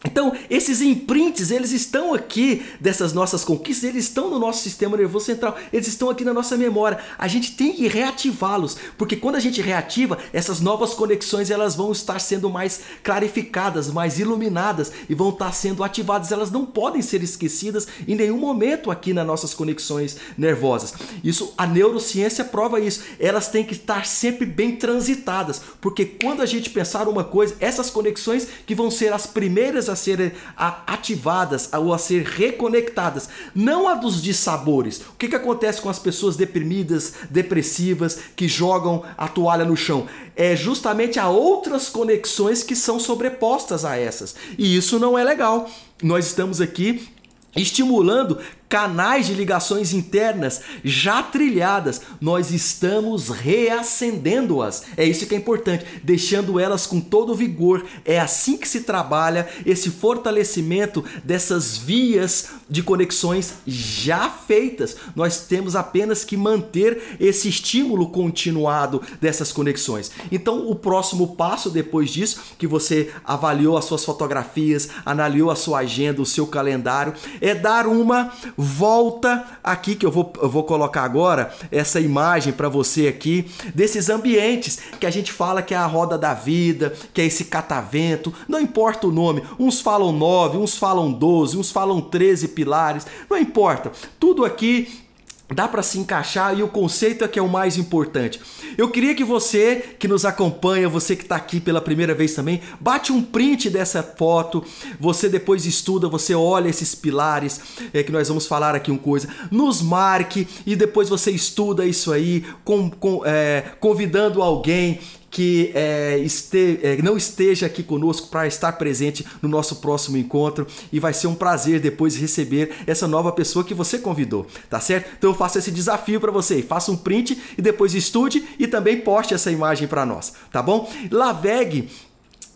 [0.06, 5.24] Então, esses imprints, eles estão aqui dessas nossas conquistas, eles estão no nosso sistema nervoso
[5.24, 6.98] central, eles estão aqui na nossa memória.
[7.16, 11.90] A gente tem que reativá-los, porque quando a gente reativa, essas novas conexões, elas vão
[11.90, 16.30] estar sendo mais clarificadas, mais iluminadas e vão estar sendo ativadas.
[16.30, 20.92] Elas não podem ser esquecidas em nenhum momento aqui nas nossas conexões nervosas.
[21.24, 23.02] Isso a neurociência prova isso.
[23.18, 27.88] Elas têm que estar sempre bem transitadas, porque quando a gente pensar uma coisa, essas
[27.88, 33.88] conexões que vão ser as primeiras a a serem ativadas ou a ser reconectadas, não
[33.88, 35.00] a dos dissabores.
[35.00, 40.06] O que, que acontece com as pessoas deprimidas, depressivas, que jogam a toalha no chão?
[40.36, 44.34] É justamente a outras conexões que são sobrepostas a essas.
[44.58, 45.70] E isso não é legal.
[46.02, 47.08] Nós estamos aqui
[47.56, 48.38] estimulando
[48.74, 54.82] canais de ligações internas já trilhadas, nós estamos reacendendo-as.
[54.96, 57.86] É isso que é importante, deixando elas com todo vigor.
[58.04, 64.96] É assim que se trabalha esse fortalecimento dessas vias de conexões já feitas.
[65.14, 70.10] Nós temos apenas que manter esse estímulo continuado dessas conexões.
[70.32, 75.78] Então, o próximo passo depois disso, que você avaliou as suas fotografias, analisou a sua
[75.78, 78.32] agenda, o seu calendário, é dar uma
[78.64, 84.08] volta aqui que eu vou, eu vou colocar agora essa imagem para você aqui desses
[84.08, 88.34] ambientes que a gente fala que é a roda da vida, que é esse catavento,
[88.48, 93.36] não importa o nome, uns falam nove, uns falam doze, uns falam treze pilares, não
[93.36, 95.03] importa, tudo aqui
[95.52, 98.40] dá para se encaixar e o conceito é que é o mais importante.
[98.78, 102.62] Eu queria que você que nos acompanha, você que está aqui pela primeira vez também,
[102.80, 104.64] bate um print dessa foto,
[104.98, 107.60] você depois estuda, você olha esses pilares,
[107.92, 112.12] é que nós vamos falar aqui uma coisa, nos marque e depois você estuda isso
[112.12, 115.00] aí, com, com, é, convidando alguém
[115.34, 120.64] que é, este, é, não esteja aqui conosco para estar presente no nosso próximo encontro
[120.92, 125.10] e vai ser um prazer depois receber essa nova pessoa que você convidou, tá certo?
[125.18, 129.00] Então eu faço esse desafio para você, faça um print e depois estude e também
[129.00, 130.88] poste essa imagem para nós, tá bom?
[131.10, 131.88] Lavegue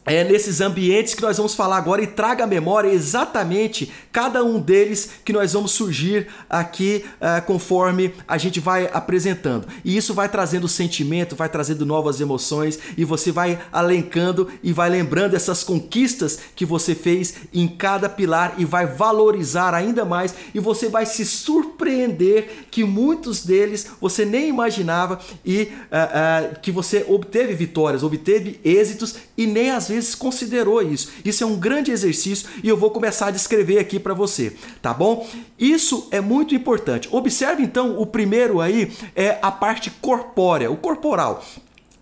[0.09, 4.59] é nesses ambientes que nós vamos falar agora e traga à memória exatamente cada um
[4.59, 9.69] deles que nós vamos surgir aqui uh, conforme a gente vai apresentando.
[9.85, 14.89] E isso vai trazendo sentimento, vai trazendo novas emoções e você vai alencando e vai
[14.89, 20.59] lembrando essas conquistas que você fez em cada pilar e vai valorizar ainda mais e
[20.59, 27.05] você vai se surpreender que muitos deles você nem imaginava e uh, uh, que você
[27.07, 31.11] obteve vitórias, obteve êxitos e nem às vezes considerou isso.
[31.25, 34.93] Isso é um grande exercício e eu vou começar a descrever aqui para você, tá
[34.93, 35.29] bom?
[35.59, 37.09] Isso é muito importante.
[37.11, 41.45] Observe então o primeiro aí é a parte corpórea, o corporal.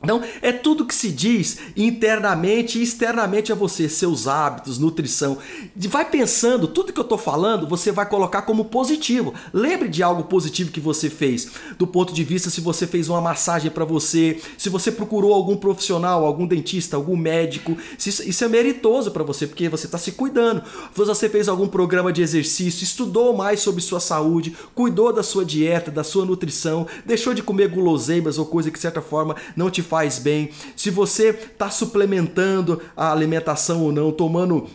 [0.02, 5.38] Então, é tudo que se diz internamente e externamente a você, seus hábitos, nutrição.
[5.74, 9.34] Vai pensando, tudo que eu estou falando, você vai colocar como positivo.
[9.52, 13.20] Lembre de algo positivo que você fez, do ponto de vista se você fez uma
[13.20, 17.76] massagem para você, se você procurou algum profissional, algum dentista, algum médico.
[17.98, 20.62] Isso é meritoso para você, porque você está se cuidando.
[20.94, 25.90] Você fez algum programa de exercício, estudou mais sobre sua saúde, cuidou da sua dieta,
[25.90, 29.82] da sua nutrição, deixou de comer guloseimas ou coisa que de certa forma não te
[29.86, 34.68] faz bem, se você está suplementando a alimentação ou não, tomando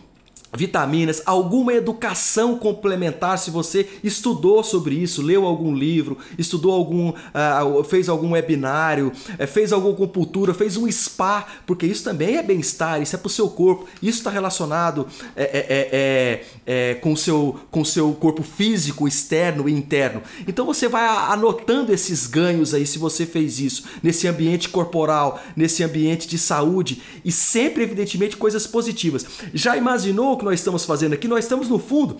[0.54, 7.84] vitaminas, alguma educação complementar, se você estudou sobre isso, leu algum livro, estudou algum, uh,
[7.84, 13.00] fez algum webinário, uh, fez alguma acupuntura, fez um spa, porque isso também é bem-estar,
[13.00, 17.16] isso é para o seu corpo, isso está relacionado é, é, é, é, com o
[17.16, 20.22] seu, com seu corpo físico, externo e interno.
[20.46, 25.82] Então você vai anotando esses ganhos aí se você fez isso, nesse ambiente corporal, nesse
[25.82, 29.26] ambiente de saúde e sempre, evidentemente, coisas positivas.
[29.52, 32.16] Já imaginou que nós estamos fazendo aqui, nós estamos no fundo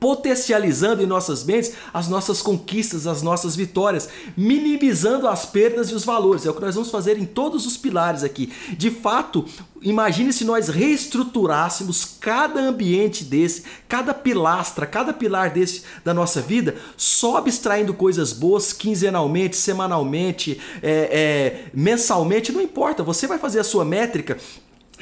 [0.00, 6.04] potencializando em nossas mentes as nossas conquistas, as nossas vitórias, minimizando as perdas e os
[6.04, 6.46] valores.
[6.46, 8.52] É o que nós vamos fazer em todos os pilares aqui.
[8.76, 9.44] De fato,
[9.82, 16.76] imagine se nós reestruturássemos cada ambiente desse, cada pilastra, cada pilar desse da nossa vida,
[16.96, 23.02] só abstraindo coisas boas quinzenalmente, semanalmente, é, é, mensalmente, não importa.
[23.02, 24.38] Você vai fazer a sua métrica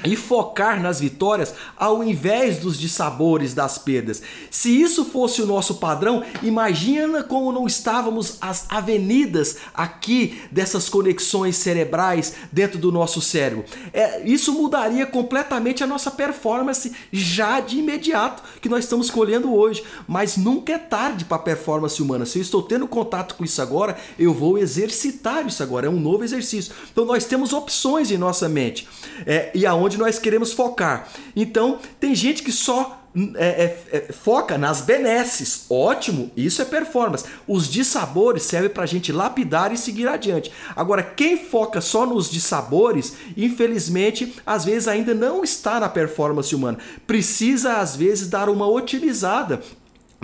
[0.04, 4.22] e focar nas vitórias ao invés dos dissabores das perdas.
[4.50, 11.56] Se isso fosse o nosso padrão, imagina como não estávamos as avenidas aqui dessas conexões
[11.56, 13.64] cerebrais dentro do nosso cérebro.
[13.92, 19.82] É, isso mudaria completamente a nossa performance já de imediato que nós estamos colhendo hoje.
[20.06, 22.26] Mas nunca é tarde para a performance humana.
[22.26, 25.86] Se eu estou tendo contato com isso agora, eu vou exercitar isso agora.
[25.86, 26.72] É um novo exercício.
[26.90, 28.88] Então nós temos opções em nossa mente.
[29.24, 31.08] É, e aonde onde nós queremos focar.
[31.34, 33.02] Então, tem gente que só
[33.34, 35.64] é, é, é, foca nas benesses.
[35.70, 37.24] Ótimo, isso é performance.
[37.48, 40.52] Os dissabores servem para a gente lapidar e seguir adiante.
[40.74, 46.76] Agora, quem foca só nos dissabores, infelizmente, às vezes ainda não está na performance humana.
[47.06, 49.62] Precisa, às vezes, dar uma otimizada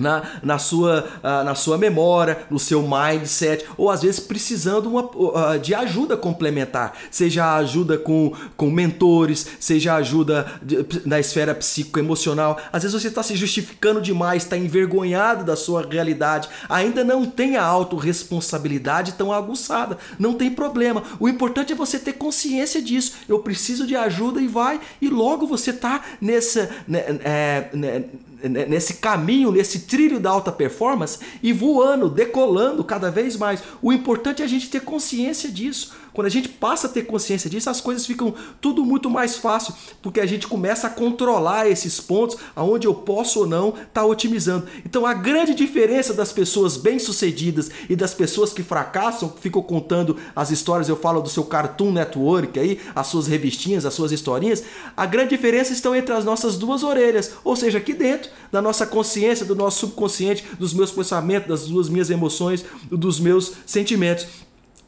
[0.02, 5.04] na, na, sua, uh, na sua memória, no seu mindset, ou às vezes precisando uma,
[5.04, 12.58] uh, de ajuda complementar, seja ajuda com, com mentores, seja ajuda de, na esfera psicoemocional.
[12.72, 17.56] Às vezes você está se justificando demais, está envergonhado da sua realidade, ainda não tem
[17.56, 19.96] a autorresponsabilidade tão aguçada.
[20.18, 21.02] Não tem problema.
[21.20, 23.14] O importante é você ter consciência disso.
[23.28, 26.68] Eu preciso de ajuda e vai, e logo você está nessa.
[26.88, 28.04] Né, é, né,
[28.48, 33.62] nesse caminho, nesse trilho da alta performance e voando, decolando cada vez mais.
[33.80, 35.92] O importante é a gente ter consciência disso.
[36.12, 39.74] Quando a gente passa a ter consciência disso, as coisas ficam tudo muito mais fácil,
[40.02, 44.04] porque a gente começa a controlar esses pontos aonde eu posso ou não estar tá
[44.04, 44.66] otimizando.
[44.84, 50.50] Então a grande diferença das pessoas bem-sucedidas e das pessoas que fracassam, ficam contando as
[50.50, 54.62] histórias, eu falo do seu Cartoon Network aí, as suas revistinhas, as suas historinhas,
[54.96, 58.86] a grande diferença estão entre as nossas duas orelhas, ou seja, aqui dentro da nossa
[58.86, 64.26] consciência, do nosso subconsciente, dos meus pensamentos, das duas minhas emoções, dos meus sentimentos.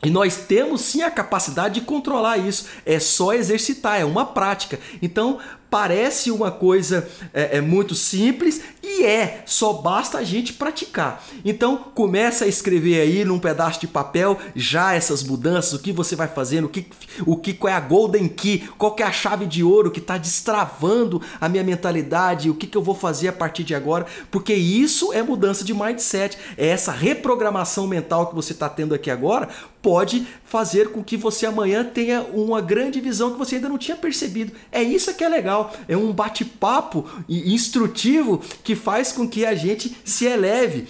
[0.04, 2.66] E nós temos sim a capacidade de controlar isso.
[2.84, 4.78] É só exercitar, é uma prática.
[5.00, 5.38] Então,
[5.74, 11.24] parece uma coisa é, é, muito simples e é, só basta a gente praticar.
[11.44, 16.14] Então começa a escrever aí num pedaço de papel já essas mudanças, o que você
[16.14, 16.86] vai fazendo, o que,
[17.26, 19.98] o que qual é a golden key, qual que é a chave de ouro que
[19.98, 24.06] está destravando a minha mentalidade, o que, que eu vou fazer a partir de agora,
[24.30, 29.10] porque isso é mudança de mindset, é essa reprogramação mental que você está tendo aqui
[29.10, 29.48] agora
[29.84, 33.94] pode fazer com que você amanhã tenha uma grande visão que você ainda não tinha
[33.94, 34.52] percebido.
[34.72, 39.94] É isso que é legal é um bate-papo instrutivo que faz com que a gente
[40.02, 40.88] se eleve.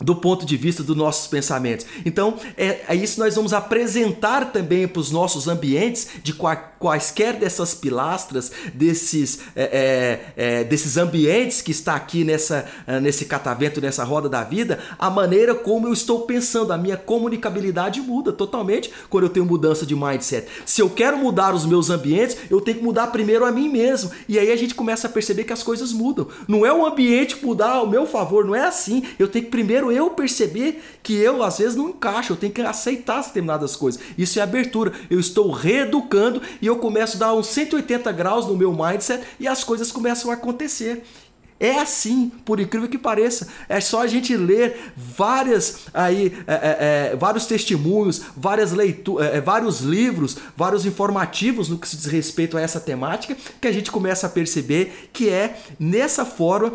[0.00, 1.86] Do ponto de vista dos nossos pensamentos.
[2.04, 6.34] Então, é, é isso nós vamos apresentar também para os nossos ambientes de
[6.78, 9.62] quaisquer dessas pilastras, desses, é,
[10.36, 14.78] é, é, desses ambientes que está aqui nessa, é, nesse catavento, nessa roda da vida,
[14.98, 19.84] a maneira como eu estou pensando, a minha comunicabilidade muda totalmente quando eu tenho mudança
[19.84, 20.46] de mindset.
[20.64, 24.10] Se eu quero mudar os meus ambientes, eu tenho que mudar primeiro a mim mesmo.
[24.28, 26.28] E aí a gente começa a perceber que as coisas mudam.
[26.48, 29.02] Não é o ambiente mudar ao meu favor, não é assim.
[29.18, 32.60] Eu tenho que primeiro eu perceber que eu às vezes não encaixo, eu tenho que
[32.60, 34.00] aceitar determinadas coisas.
[34.16, 34.92] Isso é abertura.
[35.10, 39.46] Eu estou reeducando e eu começo a dar uns 180 graus no meu mindset e
[39.46, 41.04] as coisas começam a acontecer.
[41.60, 43.46] É assim, por incrível que pareça.
[43.68, 49.36] É só a gente ler várias aí, é, é, é vários testemunhos, várias leituras, é,
[49.36, 53.72] é, vários livros, vários informativos no que se diz respeito a essa temática, que a
[53.72, 56.72] gente começa a perceber que é nessa forma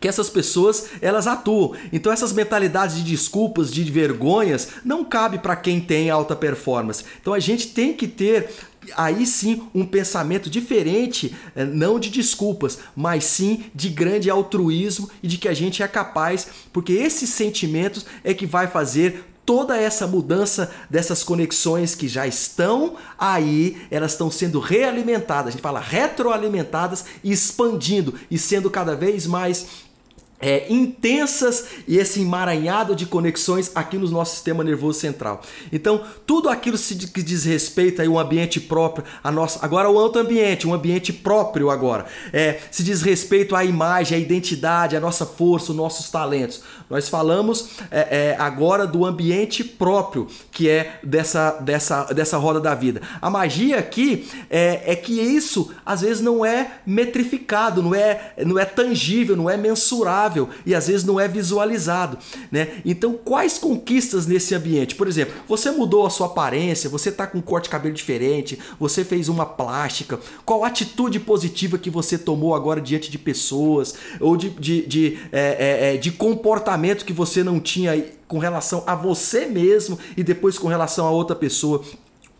[0.00, 1.72] que essas pessoas elas atuam.
[1.92, 7.04] Então essas mentalidades de desculpas, de vergonhas, não cabe para quem tem alta performance.
[7.20, 8.50] Então a gente tem que ter
[8.96, 15.28] aí sim um pensamento diferente, eh, não de desculpas, mas sim de grande altruísmo e
[15.28, 20.06] de que a gente é capaz, porque esses sentimentos é que vai fazer toda essa
[20.06, 27.06] mudança dessas conexões que já estão aí, elas estão sendo realimentadas, a gente fala retroalimentadas
[27.24, 29.87] expandindo e sendo cada vez mais
[30.40, 35.42] é, intensas e esse emaranhado de conexões aqui no nosso sistema nervoso central.
[35.72, 36.78] Então, tudo aquilo
[37.12, 41.12] que diz respeito a um ambiente próprio, a nossa, agora o outro ambiente, um ambiente
[41.12, 46.08] próprio agora, é, se diz respeito à imagem, à identidade, à nossa força, os nossos
[46.08, 46.62] talentos.
[46.88, 52.74] Nós falamos é, é, agora do ambiente próprio, que é dessa, dessa, dessa roda da
[52.74, 53.02] vida.
[53.20, 58.58] A magia aqui é, é que isso às vezes não é metrificado, não é, não
[58.58, 60.27] é tangível, não é mensurável
[60.66, 62.18] e às vezes não é visualizado,
[62.50, 62.80] né?
[62.84, 64.94] Então, quais conquistas nesse ambiente?
[64.94, 68.58] Por exemplo, você mudou a sua aparência, você está com um corte de cabelo diferente,
[68.78, 74.36] você fez uma plástica, qual atitude positiva que você tomou agora diante de pessoas ou
[74.36, 78.94] de, de, de, é, é, é de comportamento que você não tinha com relação a
[78.94, 81.82] você mesmo e depois com relação a outra pessoa.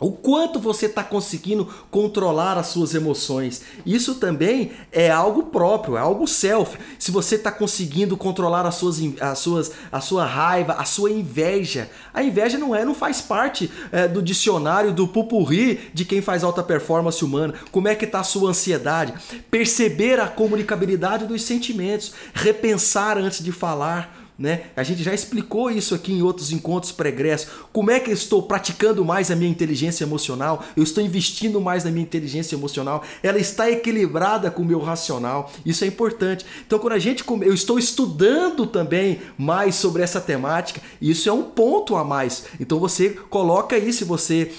[0.01, 3.63] O quanto você está conseguindo controlar as suas emoções.
[3.85, 6.79] Isso também é algo próprio, é algo self.
[6.99, 11.91] Se você está conseguindo controlar as suas, as suas, a sua raiva, a sua inveja.
[12.15, 16.45] A inveja não é, não faz parte é, do dicionário do pupurri de quem faz
[16.45, 17.55] alta performance humana.
[17.73, 19.15] Como é que está a sua ansiedade?
[19.51, 24.67] Perceber a comunicabilidade dos sentimentos, repensar antes de falar né?
[24.77, 27.49] A gente já explicou isso aqui em outros encontros pregressos.
[27.73, 30.65] Como é que eu estou praticando mais a minha inteligência emocional?
[30.77, 33.03] Eu estou investindo mais na minha inteligência emocional?
[33.23, 35.51] Ela está equilibrada com o meu racional?
[35.67, 36.47] Isso é importante.
[36.65, 41.43] Então, quando a gente eu estou estudando também mais sobre essa temática, isso é um
[41.43, 42.45] ponto a mais.
[42.61, 44.53] Então você coloca aí se você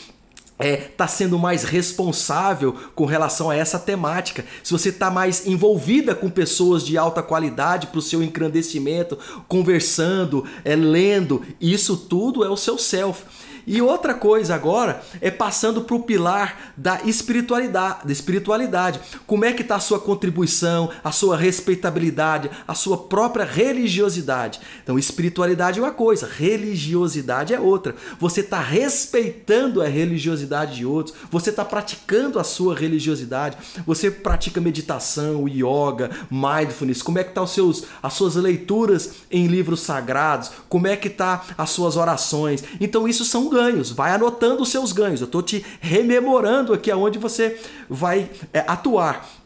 [0.60, 6.14] é, tá sendo mais responsável com relação a essa temática, se você está mais envolvida
[6.14, 12.50] com pessoas de alta qualidade para o seu engrandecimento, conversando, é, lendo, isso tudo é
[12.50, 13.24] o seu self.
[13.70, 19.00] E outra coisa agora é passando para o pilar da espiritualidade, da espiritualidade.
[19.28, 24.60] Como é que está a sua contribuição, a sua respeitabilidade, a sua própria religiosidade?
[24.82, 27.96] Então, espiritualidade é uma coisa, religiosidade é outra.
[28.20, 33.56] Você está respeitando a religiosidade de outros, você está praticando a sua religiosidade,
[33.86, 37.04] você pratica meditação, yoga, mindfulness.
[37.04, 40.50] Como é que tá os seus, as suas leituras em livros sagrados?
[40.68, 42.64] Como é que tá as suas orações?
[42.82, 43.59] Então, isso são ganhos.
[43.92, 45.22] Vai anotando os seus ganhos.
[45.22, 49.39] Eu estou te rememorando aqui aonde você vai é, atuar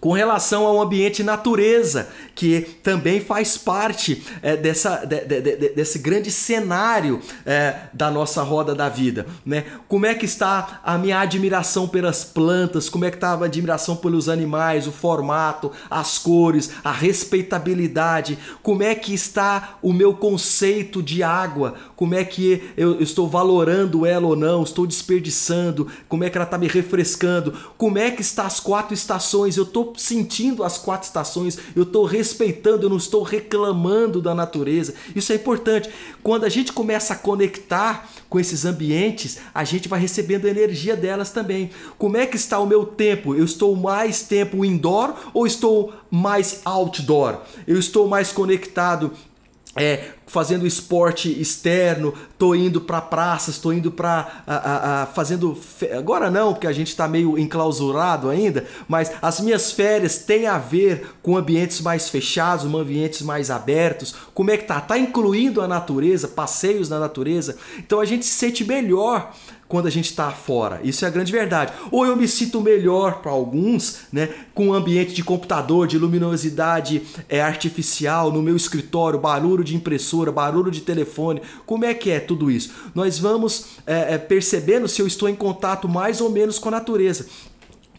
[0.00, 5.98] com relação ao ambiente natureza, que também faz parte é, dessa, de, de, de, desse
[5.98, 9.26] grande cenário é, da nossa roda da vida.
[9.44, 9.64] Né?
[9.88, 13.96] Como é que está a minha admiração pelas plantas, como é que está a admiração
[13.96, 21.02] pelos animais, o formato, as cores, a respeitabilidade, como é que está o meu conceito
[21.02, 26.30] de água, como é que eu estou valorando ela ou não, estou desperdiçando, como é
[26.30, 30.64] que ela está me refrescando, como é que está as quatro estações, eu estou sentindo
[30.64, 34.94] as quatro estações, eu estou respeitando, eu não estou reclamando da natureza.
[35.14, 35.88] Isso é importante.
[36.22, 40.94] Quando a gente começa a conectar com esses ambientes, a gente vai recebendo a energia
[40.94, 41.70] delas também.
[41.96, 43.34] Como é que está o meu tempo?
[43.34, 47.38] Eu estou mais tempo indoor ou estou mais outdoor?
[47.66, 49.12] Eu estou mais conectado
[49.76, 55.58] é, fazendo esporte externo, tô indo para praças, tô indo para fazendo
[55.96, 60.58] agora não, porque a gente está meio enclausurado ainda, mas as minhas férias têm a
[60.58, 64.14] ver com ambientes mais fechados, ambientes mais abertos.
[64.34, 64.80] Como é que tá?
[64.80, 67.56] Tá incluindo a natureza, passeios na natureza.
[67.78, 69.32] Então a gente se sente melhor
[69.68, 70.80] quando a gente está fora.
[70.82, 71.72] Isso é a grande verdade.
[71.90, 77.02] Ou eu me sinto melhor para alguns, né, com um ambiente de computador, de luminosidade
[77.28, 81.42] é, artificial no meu escritório, barulho de impressora, barulho de telefone.
[81.64, 82.72] Como é que é tudo isso?
[82.94, 86.72] Nós vamos é, é, percebendo se eu estou em contato mais ou menos com a
[86.72, 87.26] natureza.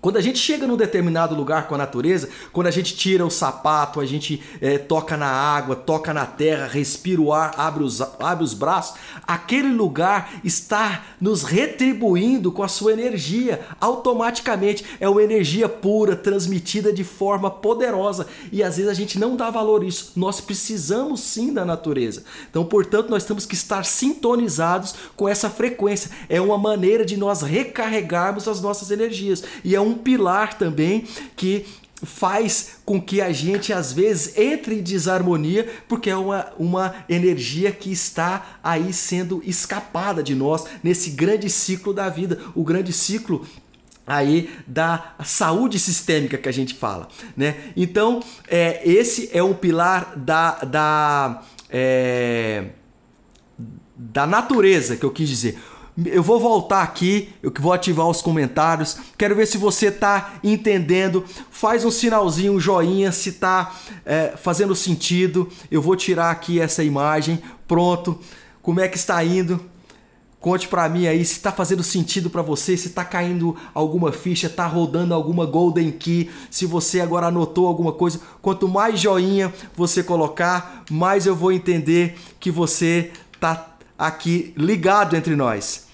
[0.01, 3.29] Quando a gente chega num determinado lugar com a natureza, quando a gente tira o
[3.29, 7.99] sapato, a gente é, toca na água, toca na terra, respira o ar, abre os,
[7.99, 8.97] abre os braços,
[9.27, 14.85] aquele lugar está nos retribuindo com a sua energia automaticamente.
[15.01, 18.25] É uma energia pura, transmitida de forma poderosa.
[18.53, 20.13] E às vezes a gente não dá valor a isso.
[20.15, 22.23] Nós precisamos sim da natureza.
[22.49, 26.09] Então, portanto, nós temos que estar sintonizados com essa frequência.
[26.29, 29.43] É uma maneira de nós recarregarmos as nossas energias.
[29.61, 31.65] E é um um pilar também que
[32.03, 37.71] faz com que a gente às vezes entre em desarmonia, porque é uma, uma energia
[37.71, 43.45] que está aí sendo escapada de nós nesse grande ciclo da vida, o grande ciclo
[44.07, 47.57] aí da saúde sistêmica que a gente fala, né?
[47.77, 52.69] Então, é, esse é um pilar da, da, é,
[53.95, 55.59] da natureza que eu quis dizer.
[56.05, 58.97] Eu vou voltar aqui, eu vou ativar os comentários.
[59.17, 61.25] Quero ver se você está entendendo.
[61.51, 63.75] Faz um sinalzinho, um joinha, se está
[64.05, 65.49] é, fazendo sentido.
[65.69, 67.41] Eu vou tirar aqui essa imagem.
[67.67, 68.17] Pronto.
[68.61, 69.59] Como é que está indo?
[70.39, 74.47] Conte para mim aí se está fazendo sentido para você, se está caindo alguma ficha,
[74.47, 78.21] está rodando alguma golden key, se você agora anotou alguma coisa.
[78.41, 85.35] Quanto mais joinha você colocar, mais eu vou entender que você está aqui ligado entre
[85.35, 85.89] nós.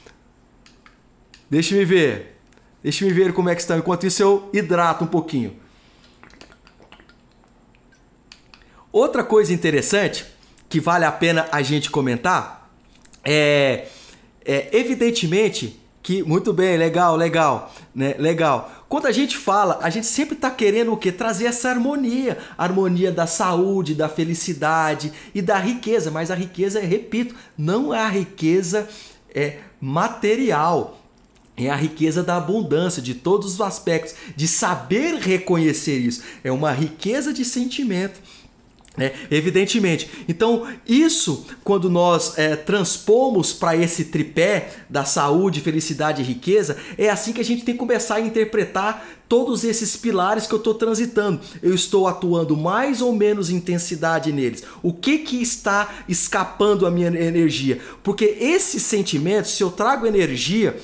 [1.50, 2.40] Deixa me ver.
[2.84, 3.76] Deixa me ver como é que está.
[3.76, 5.60] Enquanto isso eu hidrato um pouquinho.
[8.92, 10.24] Outra coisa interessante
[10.70, 12.70] que vale a pena a gente comentar
[13.24, 13.88] é,
[14.46, 18.14] é evidentemente que muito bem, legal, legal, né?
[18.20, 18.72] Legal.
[18.88, 21.12] Quando a gente fala, a gente sempre está querendo o quê?
[21.12, 26.12] Trazer essa harmonia, a harmonia da saúde, da felicidade e da riqueza.
[26.12, 28.88] Mas a riqueza, repito, não é a riqueza
[29.36, 31.02] é material.
[31.58, 36.22] É a riqueza da abundância, de todos os aspectos, de saber reconhecer isso.
[36.44, 38.20] É uma riqueza de sentimento.
[38.98, 40.10] É, evidentemente.
[40.28, 47.10] Então, isso, quando nós é, transpomos para esse tripé da saúde, felicidade e riqueza, é
[47.10, 50.74] assim que a gente tem que começar a interpretar todos esses pilares que eu estou
[50.74, 51.42] transitando.
[51.62, 54.64] Eu estou atuando mais ou menos intensidade neles.
[54.82, 57.82] O que, que está escapando a minha energia?
[58.04, 60.80] Porque esses sentimentos, se eu trago energia,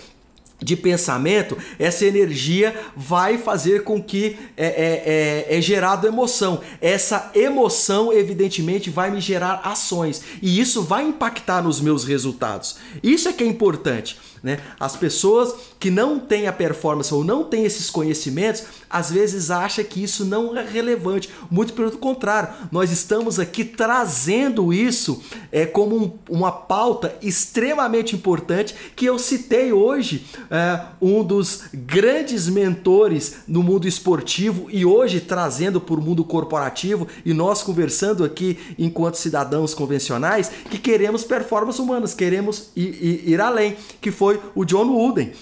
[0.63, 6.61] de pensamento, essa energia vai fazer com que é, é, é, é, gerado emoção.
[6.79, 12.77] Essa emoção, evidentemente, vai me gerar ações e isso vai impactar nos meus resultados.
[13.01, 14.17] Isso é que é importante.
[14.43, 14.59] Né?
[14.79, 19.85] As pessoas que não têm a performance ou não têm esses conhecimentos, às vezes acham
[19.85, 21.29] que isso não é relevante.
[21.49, 25.21] Muito pelo contrário, nós estamos aqui trazendo isso
[25.51, 32.47] é, como um, uma pauta extremamente importante que eu citei hoje, é, um dos grandes
[32.47, 38.57] mentores no mundo esportivo e hoje trazendo para o mundo corporativo e nós conversando aqui
[38.77, 44.41] enquanto cidadãos convencionais que queremos performance humanas, queremos ir, ir, ir além, que foi foi
[44.55, 45.33] o John Wooden.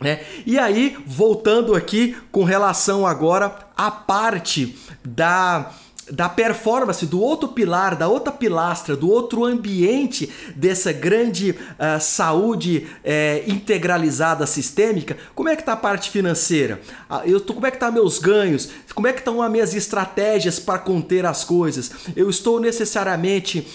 [0.00, 0.20] Né?
[0.44, 5.72] E aí, voltando aqui com relação agora à parte da
[6.10, 12.86] da performance, do outro pilar, da outra pilastra, do outro ambiente dessa grande uh, saúde
[13.02, 16.78] uh, integralizada sistêmica, como é que está a parte financeira?
[17.08, 18.68] Uh, eu tô, como é que tá meus ganhos?
[18.94, 21.90] Como é que estão as minhas estratégias para conter as coisas?
[22.14, 23.66] Eu estou necessariamente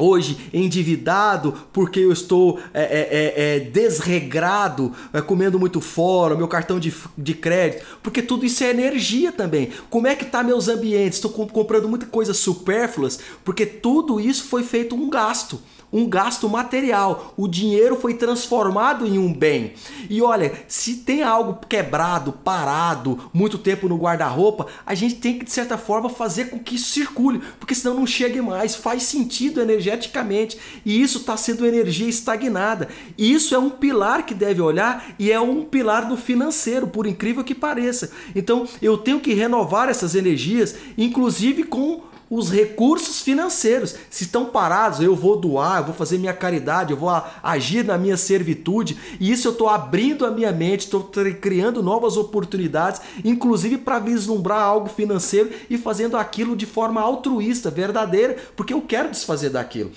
[0.00, 6.48] hoje endividado porque eu estou é, é, é, é desregrado, é, comendo muito fora, meu
[6.48, 9.70] cartão de, de crédito, porque tudo isso é energia também.
[9.88, 11.18] Como é que tá meus ambientes?
[11.18, 15.60] Estou comprando muita coisa supérfluas porque tudo isso foi feito um gasto
[15.92, 17.34] um gasto material.
[17.36, 19.74] O dinheiro foi transformado em um bem.
[20.08, 25.44] E olha, se tem algo quebrado, parado, muito tempo no guarda-roupa, a gente tem que,
[25.44, 28.74] de certa forma, fazer com que isso circule, porque senão não chegue mais.
[28.74, 30.58] Faz sentido energeticamente.
[30.84, 32.88] E isso está sendo energia estagnada.
[33.16, 37.06] E isso é um pilar que deve olhar e é um pilar do financeiro, por
[37.06, 38.10] incrível que pareça.
[38.34, 43.96] Então eu tenho que renovar essas energias, inclusive com os recursos financeiros.
[44.08, 47.10] Se estão parados, eu vou doar, eu vou fazer minha caridade, eu vou
[47.42, 48.96] agir na minha servitude.
[49.18, 51.10] E isso eu estou abrindo a minha mente, estou
[51.40, 58.36] criando novas oportunidades, inclusive para vislumbrar algo financeiro e fazendo aquilo de forma altruísta, verdadeira,
[58.54, 59.90] porque eu quero desfazer daquilo.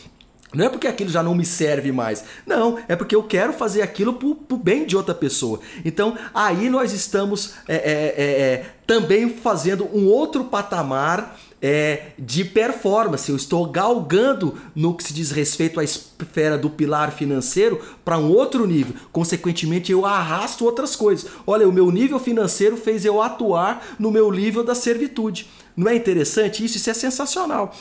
[0.54, 2.24] Não é porque aquilo já não me serve mais.
[2.46, 5.60] Não, é porque eu quero fazer aquilo para o bem de outra pessoa.
[5.84, 12.44] Então, aí nós estamos é, é, é, é também fazendo um outro patamar é, de
[12.44, 13.30] performance.
[13.30, 18.30] Eu estou galgando no que se diz respeito à esfera do pilar financeiro para um
[18.30, 18.94] outro nível.
[19.14, 21.32] Consequentemente, eu arrasto outras coisas.
[21.48, 25.50] Olha, o meu nível financeiro fez eu atuar no meu nível da servitude.
[25.76, 26.76] Não é interessante isso?
[26.76, 27.74] Isso é sensacional.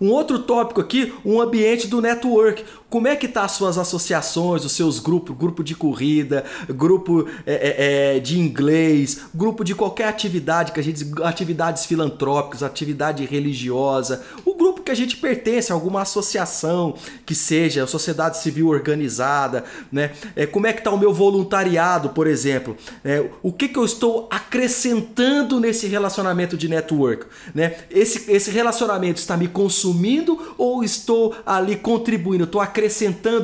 [0.00, 2.64] Um outro tópico aqui, um ambiente do network.
[2.90, 7.52] Como é que tá as suas associações, os seus grupos, grupo de corrida, grupo é,
[7.54, 14.22] é, é, de inglês, grupo de qualquer atividade que a gente atividades filantrópicas, atividade religiosa,
[14.42, 16.94] o grupo que a gente pertence, alguma associação
[17.26, 20.12] que seja, sociedade civil organizada, né?
[20.34, 22.74] É, como é que tá o meu voluntariado, por exemplo?
[23.04, 27.76] É, o que, que eu estou acrescentando nesse relacionamento de network, né?
[27.90, 32.44] Esse, esse relacionamento está me consumindo ou estou ali contribuindo?
[32.44, 32.77] Estou acrescentando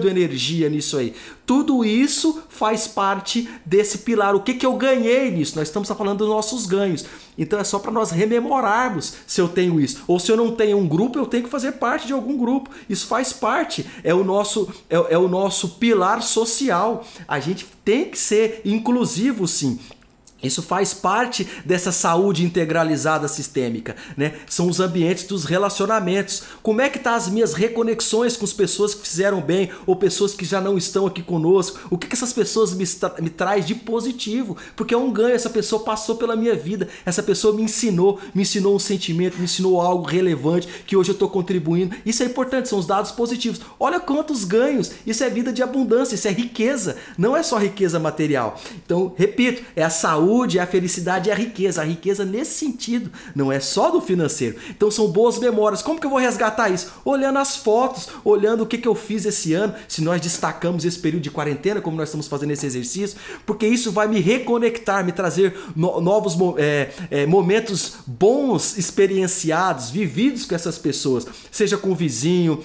[0.08, 1.14] energia nisso aí.
[1.46, 4.34] Tudo isso faz parte desse pilar.
[4.34, 5.56] O que, que eu ganhei nisso?
[5.56, 7.04] Nós estamos falando dos nossos ganhos.
[7.36, 10.02] Então é só para nós rememorarmos se eu tenho isso.
[10.06, 12.70] Ou se eu não tenho um grupo, eu tenho que fazer parte de algum grupo.
[12.88, 13.84] Isso faz parte.
[14.02, 17.04] É o nosso, é, é o nosso pilar social.
[17.28, 19.78] A gente tem que ser inclusivo, sim.
[20.44, 24.34] Isso faz parte dessa saúde integralizada sistêmica, né?
[24.46, 26.42] São os ambientes dos relacionamentos.
[26.62, 30.34] Como é que tá as minhas reconexões com as pessoas que fizeram bem ou pessoas
[30.34, 31.78] que já não estão aqui conosco?
[31.90, 32.84] O que, que essas pessoas me,
[33.20, 34.56] me traz de positivo?
[34.76, 38.42] Porque é um ganho, essa pessoa passou pela minha vida, essa pessoa me ensinou, me
[38.42, 41.96] ensinou um sentimento, me ensinou algo relevante que hoje eu estou contribuindo.
[42.04, 43.60] Isso é importante, são os dados positivos.
[43.78, 44.92] Olha quantos ganhos!
[45.06, 48.60] Isso é vida de abundância, isso é riqueza, não é só riqueza material.
[48.84, 51.82] Então, repito, é a saúde saúde, a felicidade e a riqueza.
[51.82, 54.56] A riqueza nesse sentido, não é só do financeiro.
[54.70, 55.82] Então são boas memórias.
[55.82, 56.92] Como que eu vou resgatar isso?
[57.04, 60.98] Olhando as fotos, olhando o que, que eu fiz esse ano, se nós destacamos esse
[60.98, 65.12] período de quarentena, como nós estamos fazendo esse exercício, porque isso vai me reconectar, me
[65.12, 71.94] trazer no, novos é, é, momentos bons, experienciados, vividos com essas pessoas, seja com o
[71.94, 72.62] vizinho,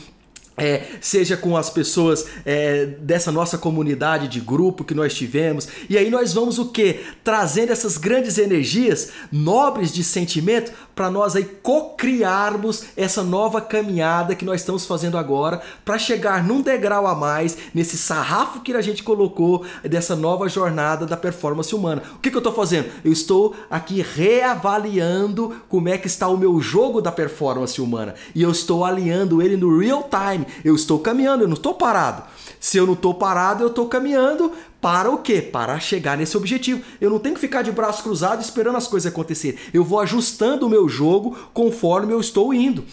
[0.59, 5.67] é, seja com as pessoas é, dessa nossa comunidade de grupo que nós tivemos.
[5.89, 6.99] E aí nós vamos o que?
[7.23, 14.43] Trazendo essas grandes energias nobres de sentimento para nós aí co-criarmos essa nova caminhada que
[14.43, 19.01] nós estamos fazendo agora para chegar num degrau a mais nesse sarrafo que a gente
[19.01, 22.03] colocou dessa nova jornada da performance humana.
[22.15, 22.89] O que, que eu estou fazendo?
[23.03, 28.41] Eu estou aqui reavaliando como é que está o meu jogo da performance humana e
[28.41, 32.23] eu estou alinhando ele no real time eu estou caminhando, eu não estou parado.
[32.59, 35.41] Se eu não estou parado, eu estou caminhando para o quê?
[35.41, 36.81] Para chegar nesse objetivo.
[36.99, 39.59] Eu não tenho que ficar de braços cruzados esperando as coisas acontecerem.
[39.73, 42.83] Eu vou ajustando o meu jogo conforme eu estou indo.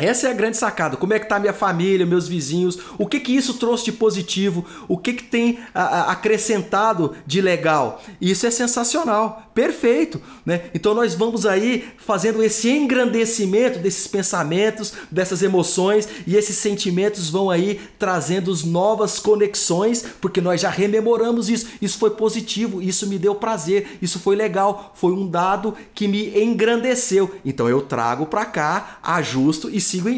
[0.00, 0.96] Essa é a grande sacada.
[0.96, 2.78] Como é que tá minha família, meus vizinhos?
[2.98, 4.64] O que que isso trouxe de positivo?
[4.88, 8.02] O que que tem acrescentado de legal?
[8.20, 9.50] Isso é sensacional.
[9.54, 10.62] Perfeito, né?
[10.72, 17.50] Então nós vamos aí fazendo esse engrandecimento desses pensamentos, dessas emoções e esses sentimentos vão
[17.50, 21.66] aí trazendo novas conexões, porque nós já rememoramos isso.
[21.82, 26.42] Isso foi positivo, isso me deu prazer, isso foi legal, foi um dado que me
[26.42, 27.34] engrandeceu.
[27.44, 30.08] Então eu trago para cá, ajusto e sigo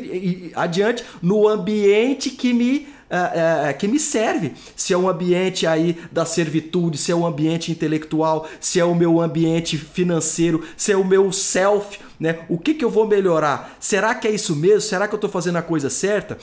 [0.55, 4.55] adiante no ambiente que me é, é, que me serve.
[4.75, 8.95] Se é um ambiente aí da servitude, se é um ambiente intelectual, se é o
[8.95, 12.39] meu ambiente financeiro, se é o meu self, né?
[12.49, 13.77] O que, que eu vou melhorar?
[13.79, 14.81] Será que é isso mesmo?
[14.81, 16.39] Será que eu estou fazendo a coisa certa?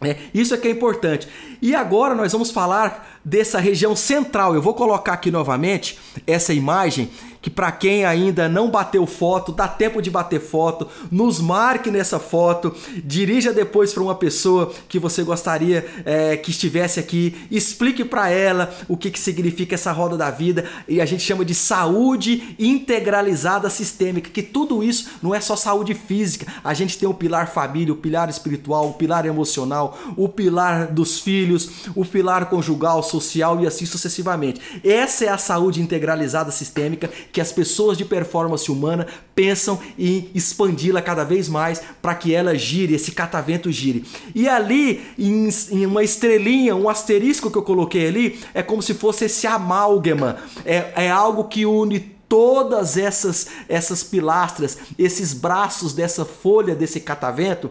[0.00, 1.26] É, isso é que é importante.
[1.60, 4.54] E agora nós vamos falar dessa região central.
[4.54, 7.10] Eu vou colocar aqui novamente essa imagem
[7.46, 12.18] que para quem ainda não bateu foto, dá tempo de bater foto, nos marque nessa
[12.18, 18.28] foto, dirija depois para uma pessoa que você gostaria é, que estivesse aqui, explique para
[18.28, 22.56] ela o que, que significa essa roda da vida e a gente chama de saúde
[22.58, 27.52] integralizada sistêmica, que tudo isso não é só saúde física, a gente tem o pilar
[27.52, 31.45] família, o pilar espiritual, o pilar emocional, o pilar dos filhos,
[31.94, 34.60] o pilar conjugal, social e assim sucessivamente.
[34.82, 41.02] Essa é a saúde integralizada sistêmica que as pessoas de performance humana pensam em expandi-la
[41.02, 44.04] cada vez mais para que ela gire, esse catavento gire.
[44.34, 48.94] E ali, em, em, uma estrelinha, um asterisco que eu coloquei ali, é como se
[48.94, 50.36] fosse esse amálgama.
[50.64, 57.70] É, é algo que une todas essas essas pilastras, esses braços dessa folha desse catavento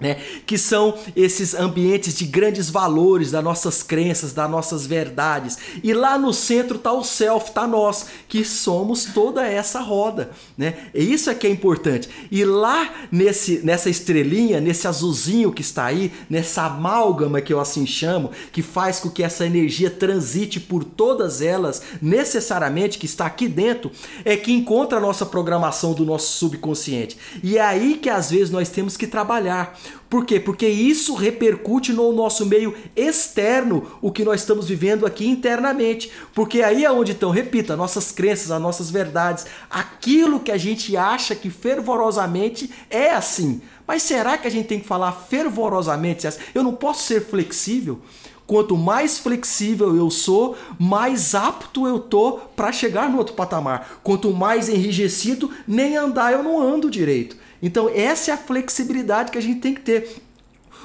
[0.00, 0.16] né?
[0.44, 5.58] Que são esses ambientes de grandes valores, das nossas crenças, das nossas verdades.
[5.82, 10.30] E lá no centro está o self, está nós, que somos toda essa roda.
[10.58, 10.74] Né?
[10.94, 12.08] E isso é que é importante.
[12.30, 17.86] E lá nesse, nessa estrelinha, nesse azulzinho que está aí, nessa amálgama que eu assim
[17.86, 23.48] chamo, que faz com que essa energia transite por todas elas, necessariamente, que está aqui
[23.48, 23.90] dentro,
[24.24, 27.16] é que encontra a nossa programação do nosso subconsciente.
[27.42, 29.78] E é aí que às vezes nós temos que trabalhar.
[30.08, 30.38] Por quê?
[30.38, 36.10] Porque isso repercute no nosso meio externo, o que nós estamos vivendo aqui internamente.
[36.34, 40.56] Porque aí é onde estão, repita, as nossas crenças, as nossas verdades, aquilo que a
[40.56, 43.60] gente acha que fervorosamente é assim.
[43.86, 46.28] Mas será que a gente tem que falar fervorosamente?
[46.54, 48.00] Eu não posso ser flexível?
[48.46, 54.00] Quanto mais flexível eu sou, mais apto eu tô para chegar no outro patamar.
[54.02, 57.36] Quanto mais enrijecido, nem andar eu não ando direito.
[57.64, 60.22] Então, essa é a flexibilidade que a gente tem que ter.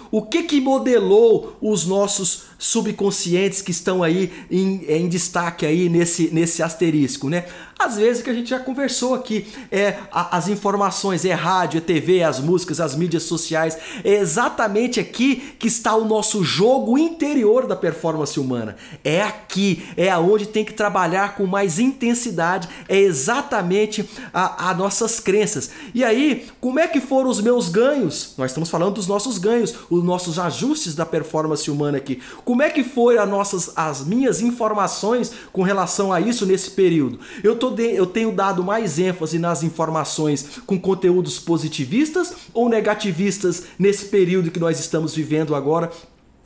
[0.10, 6.30] O que que modelou os nossos subconscientes que estão aí em, em destaque aí nesse,
[6.32, 7.46] nesse asterisco, né?
[7.80, 12.22] Às vezes que a gente já conversou aqui, é as informações, é rádio, é TV,
[12.22, 17.78] as músicas, as mídias sociais, é exatamente aqui que está o nosso jogo interior da
[17.78, 18.76] performance humana.
[19.02, 25.22] É aqui, é aonde tem que trabalhar com mais intensidade, é exatamente a, a nossas
[25.22, 25.70] crenças.
[25.94, 28.34] E aí, como é que foram os meus ganhos?
[28.38, 32.22] Nós estamos falando dos nossos ganhos, os nossos ajustes da performance humana aqui.
[32.50, 37.20] Como é que foi as nossas as minhas informações com relação a isso nesse período?
[37.44, 43.66] Eu, tô de, eu tenho dado mais ênfase nas informações com conteúdos positivistas ou negativistas
[43.78, 45.92] nesse período que nós estamos vivendo agora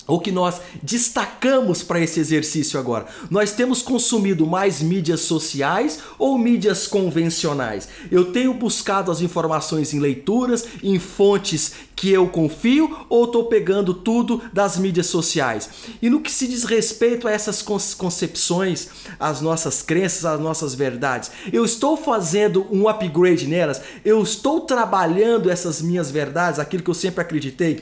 [0.08, 3.06] ou que nós destacamos para esse exercício agora?
[3.30, 7.88] Nós temos consumido mais mídias sociais ou mídias convencionais?
[8.12, 13.94] Eu tenho buscado as informações em leituras, em fontes que eu confio ou estou pegando
[13.94, 15.70] tudo das mídias sociais?
[16.02, 18.90] E no que se diz respeito a essas concepções,
[19.20, 23.82] as nossas crenças, as nossas verdades, eu estou fazendo um upgrade nelas?
[24.04, 27.82] Eu estou trabalhando essas minhas verdades, aquilo que eu sempre acreditei?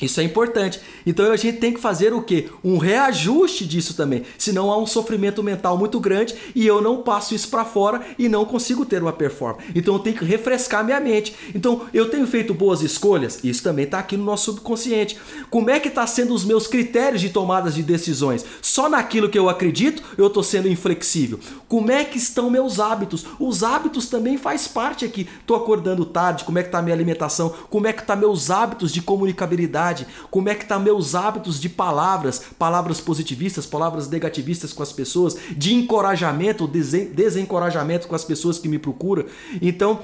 [0.00, 0.80] Isso é importante.
[1.06, 2.48] Então a gente tem que fazer o quê?
[2.64, 4.24] Um reajuste disso também.
[4.38, 8.28] Senão há um sofrimento mental muito grande e eu não passo isso para fora e
[8.28, 9.64] não consigo ter uma performance.
[9.74, 11.34] Então eu tenho que refrescar minha mente.
[11.54, 13.44] Então eu tenho feito boas escolhas?
[13.44, 15.18] Isso também está aqui no nosso subconsciente.
[15.50, 18.44] Como é que está sendo os meus critérios de tomadas de decisões?
[18.60, 21.38] Só naquilo que eu acredito eu estou sendo inflexível.
[21.68, 23.24] Como é que estão meus hábitos?
[23.38, 25.28] Os hábitos também faz parte aqui.
[25.40, 27.54] Estou acordando tarde, como é que está minha alimentação?
[27.70, 29.81] Como é que está meus hábitos de comunicabilidade?
[30.30, 35.36] Como é que tá meus hábitos de palavras, palavras positivistas, palavras negativistas com as pessoas,
[35.56, 39.24] de encorajamento, desencorajamento com as pessoas que me procuram.
[39.60, 40.00] Então,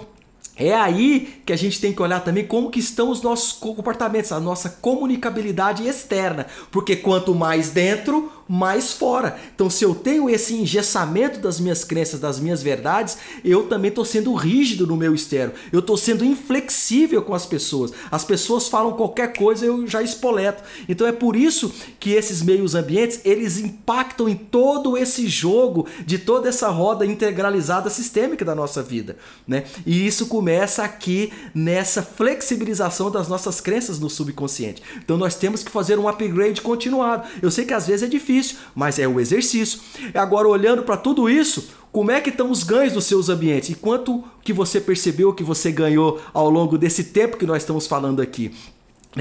[0.59, 4.33] é aí que a gente tem que olhar também como que estão os nossos comportamentos,
[4.33, 9.39] a nossa comunicabilidade externa, porque quanto mais dentro, mais fora.
[9.55, 14.05] Então, se eu tenho esse engessamento das minhas crenças, das minhas verdades, eu também estou
[14.05, 15.53] sendo rígido no meu externo.
[15.71, 17.93] Eu estou sendo inflexível com as pessoas.
[18.11, 20.63] As pessoas falam qualquer coisa, eu já espoleto.
[20.89, 26.17] Então, é por isso que esses meios ambientes, eles impactam em todo esse jogo de
[26.19, 29.65] toda essa roda integralizada sistêmica da nossa vida, né?
[29.85, 34.83] E isso começa aqui nessa flexibilização das nossas crenças no subconsciente.
[34.97, 37.29] Então, nós temos que fazer um upgrade continuado.
[37.43, 39.81] Eu sei que às vezes é difícil difícil, mas é o exercício.
[40.15, 43.71] Agora, olhando para tudo isso, como é que estão os ganhos dos seus ambientes?
[43.71, 47.87] E quanto que você percebeu que você ganhou ao longo desse tempo que nós estamos
[47.87, 48.53] falando aqui?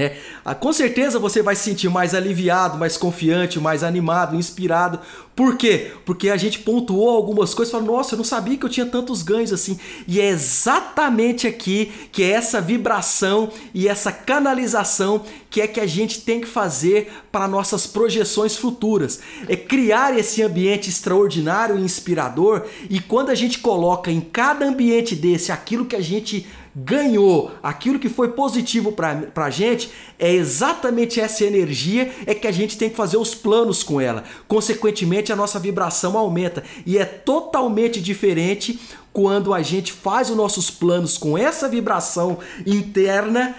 [0.00, 5.00] É, com certeza você vai se sentir mais aliviado, mais confiante, mais animado, inspirado.
[5.38, 5.92] Por quê?
[6.04, 8.86] Porque a gente pontuou algumas coisas e falou: Nossa, eu não sabia que eu tinha
[8.86, 9.78] tantos ganhos assim.
[10.08, 15.86] E é exatamente aqui que é essa vibração e essa canalização que é que a
[15.86, 19.20] gente tem que fazer para nossas projeções futuras.
[19.48, 22.66] É criar esse ambiente extraordinário e inspirador.
[22.90, 27.98] E quando a gente coloca em cada ambiente desse aquilo que a gente ganhou, aquilo
[27.98, 32.90] que foi positivo para a gente, é exatamente essa energia é que a gente tem
[32.90, 34.24] que fazer os planos com ela.
[34.46, 38.78] Consequentemente, a nossa vibração aumenta e é totalmente diferente
[39.12, 43.54] quando a gente faz os nossos planos com essa vibração interna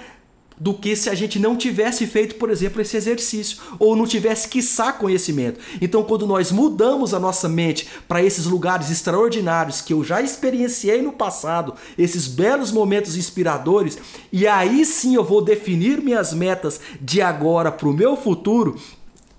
[0.60, 4.48] do que se a gente não tivesse feito, por exemplo, esse exercício ou não tivesse
[4.48, 5.60] quiçá conhecimento.
[5.82, 11.02] Então, quando nós mudamos a nossa mente para esses lugares extraordinários que eu já experienciei
[11.02, 13.98] no passado, esses belos momentos inspiradores,
[14.32, 18.76] e aí sim eu vou definir minhas metas de agora para o meu futuro,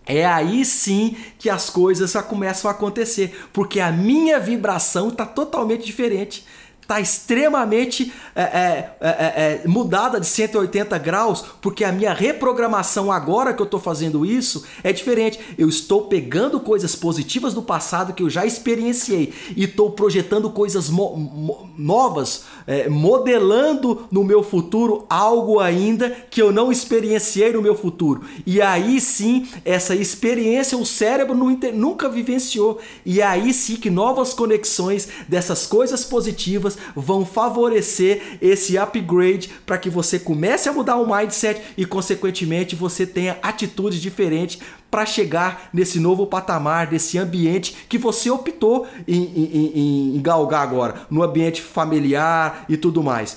[0.07, 5.25] é aí sim que as coisas já começam a acontecer, porque a minha vibração está
[5.25, 6.45] totalmente diferente
[6.91, 13.55] está extremamente é, é, é, é, mudada de 180 graus, porque a minha reprogramação agora
[13.55, 15.39] que eu estou fazendo isso é diferente.
[15.57, 20.91] Eu estou pegando coisas positivas do passado que eu já experienciei e estou projetando coisas
[20.91, 27.63] mo mo novas, é, modelando no meu futuro algo ainda que eu não experienciei no
[27.63, 28.23] meu futuro.
[28.45, 32.81] E aí sim, essa experiência o cérebro nunca vivenciou.
[33.07, 39.91] E aí sim que novas conexões dessas coisas positivas vão favorecer esse upgrade para que
[39.91, 44.59] você comece a mudar o mindset e, consequentemente, você tenha atitudes diferentes
[44.91, 50.63] para chegar nesse novo patamar, desse ambiente que você optou em, em, em, em galgar
[50.63, 53.37] agora, no ambiente familiar e tudo mais.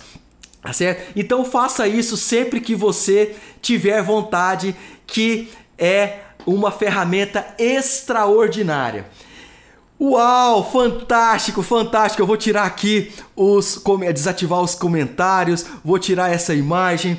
[0.61, 1.11] Tá certo?
[1.15, 4.73] Então faça isso sempre que você tiver vontade,
[5.05, 9.05] que é uma ferramenta extraordinária.
[10.05, 12.21] Uau, fantástico, fantástico.
[12.21, 13.81] Eu vou tirar aqui os
[14.13, 17.17] desativar os comentários, vou tirar essa imagem.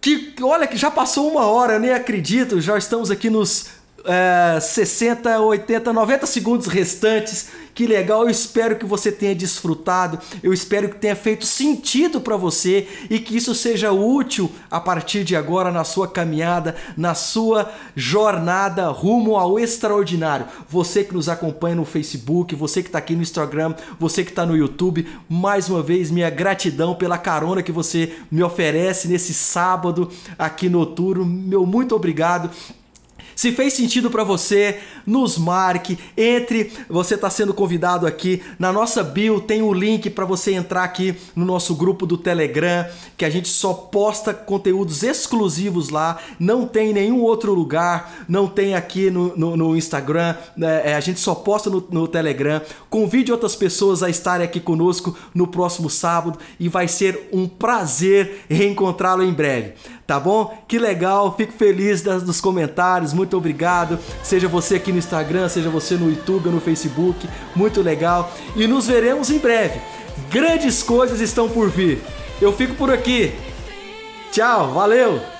[0.00, 2.58] Que olha que já passou uma hora, eu nem acredito.
[2.58, 3.66] Já estamos aqui nos
[4.06, 7.50] é, 60, 80, 90 segundos restantes.
[7.78, 12.36] Que legal, eu espero que você tenha desfrutado, eu espero que tenha feito sentido para
[12.36, 17.70] você e que isso seja útil a partir de agora na sua caminhada, na sua
[17.94, 20.46] jornada rumo ao extraordinário.
[20.68, 24.44] Você que nos acompanha no Facebook, você que está aqui no Instagram, você que está
[24.44, 30.10] no YouTube, mais uma vez minha gratidão pela carona que você me oferece nesse sábado
[30.36, 31.24] aqui noturno.
[31.24, 32.50] Meu muito obrigado.
[33.38, 39.00] Se fez sentido para você, nos marque, entre, você está sendo convidado aqui na nossa
[39.00, 42.84] bio, tem o link para você entrar aqui no nosso grupo do Telegram,
[43.16, 48.48] que a gente só posta conteúdos exclusivos lá, não tem em nenhum outro lugar, não
[48.48, 50.90] tem aqui no, no, no Instagram, né?
[50.90, 52.60] é, a gente só posta no, no Telegram.
[52.90, 58.44] Convide outras pessoas a estarem aqui conosco no próximo sábado e vai ser um prazer
[58.48, 59.74] reencontrá-lo em breve
[60.08, 60.56] tá bom?
[60.66, 63.98] Que legal, fico feliz das, dos comentários, muito obrigado.
[64.22, 68.32] Seja você aqui no Instagram, seja você no YouTube ou no Facebook, muito legal.
[68.56, 69.78] E nos veremos em breve.
[70.30, 72.02] Grandes coisas estão por vir.
[72.40, 73.34] Eu fico por aqui.
[74.32, 75.37] Tchau, valeu!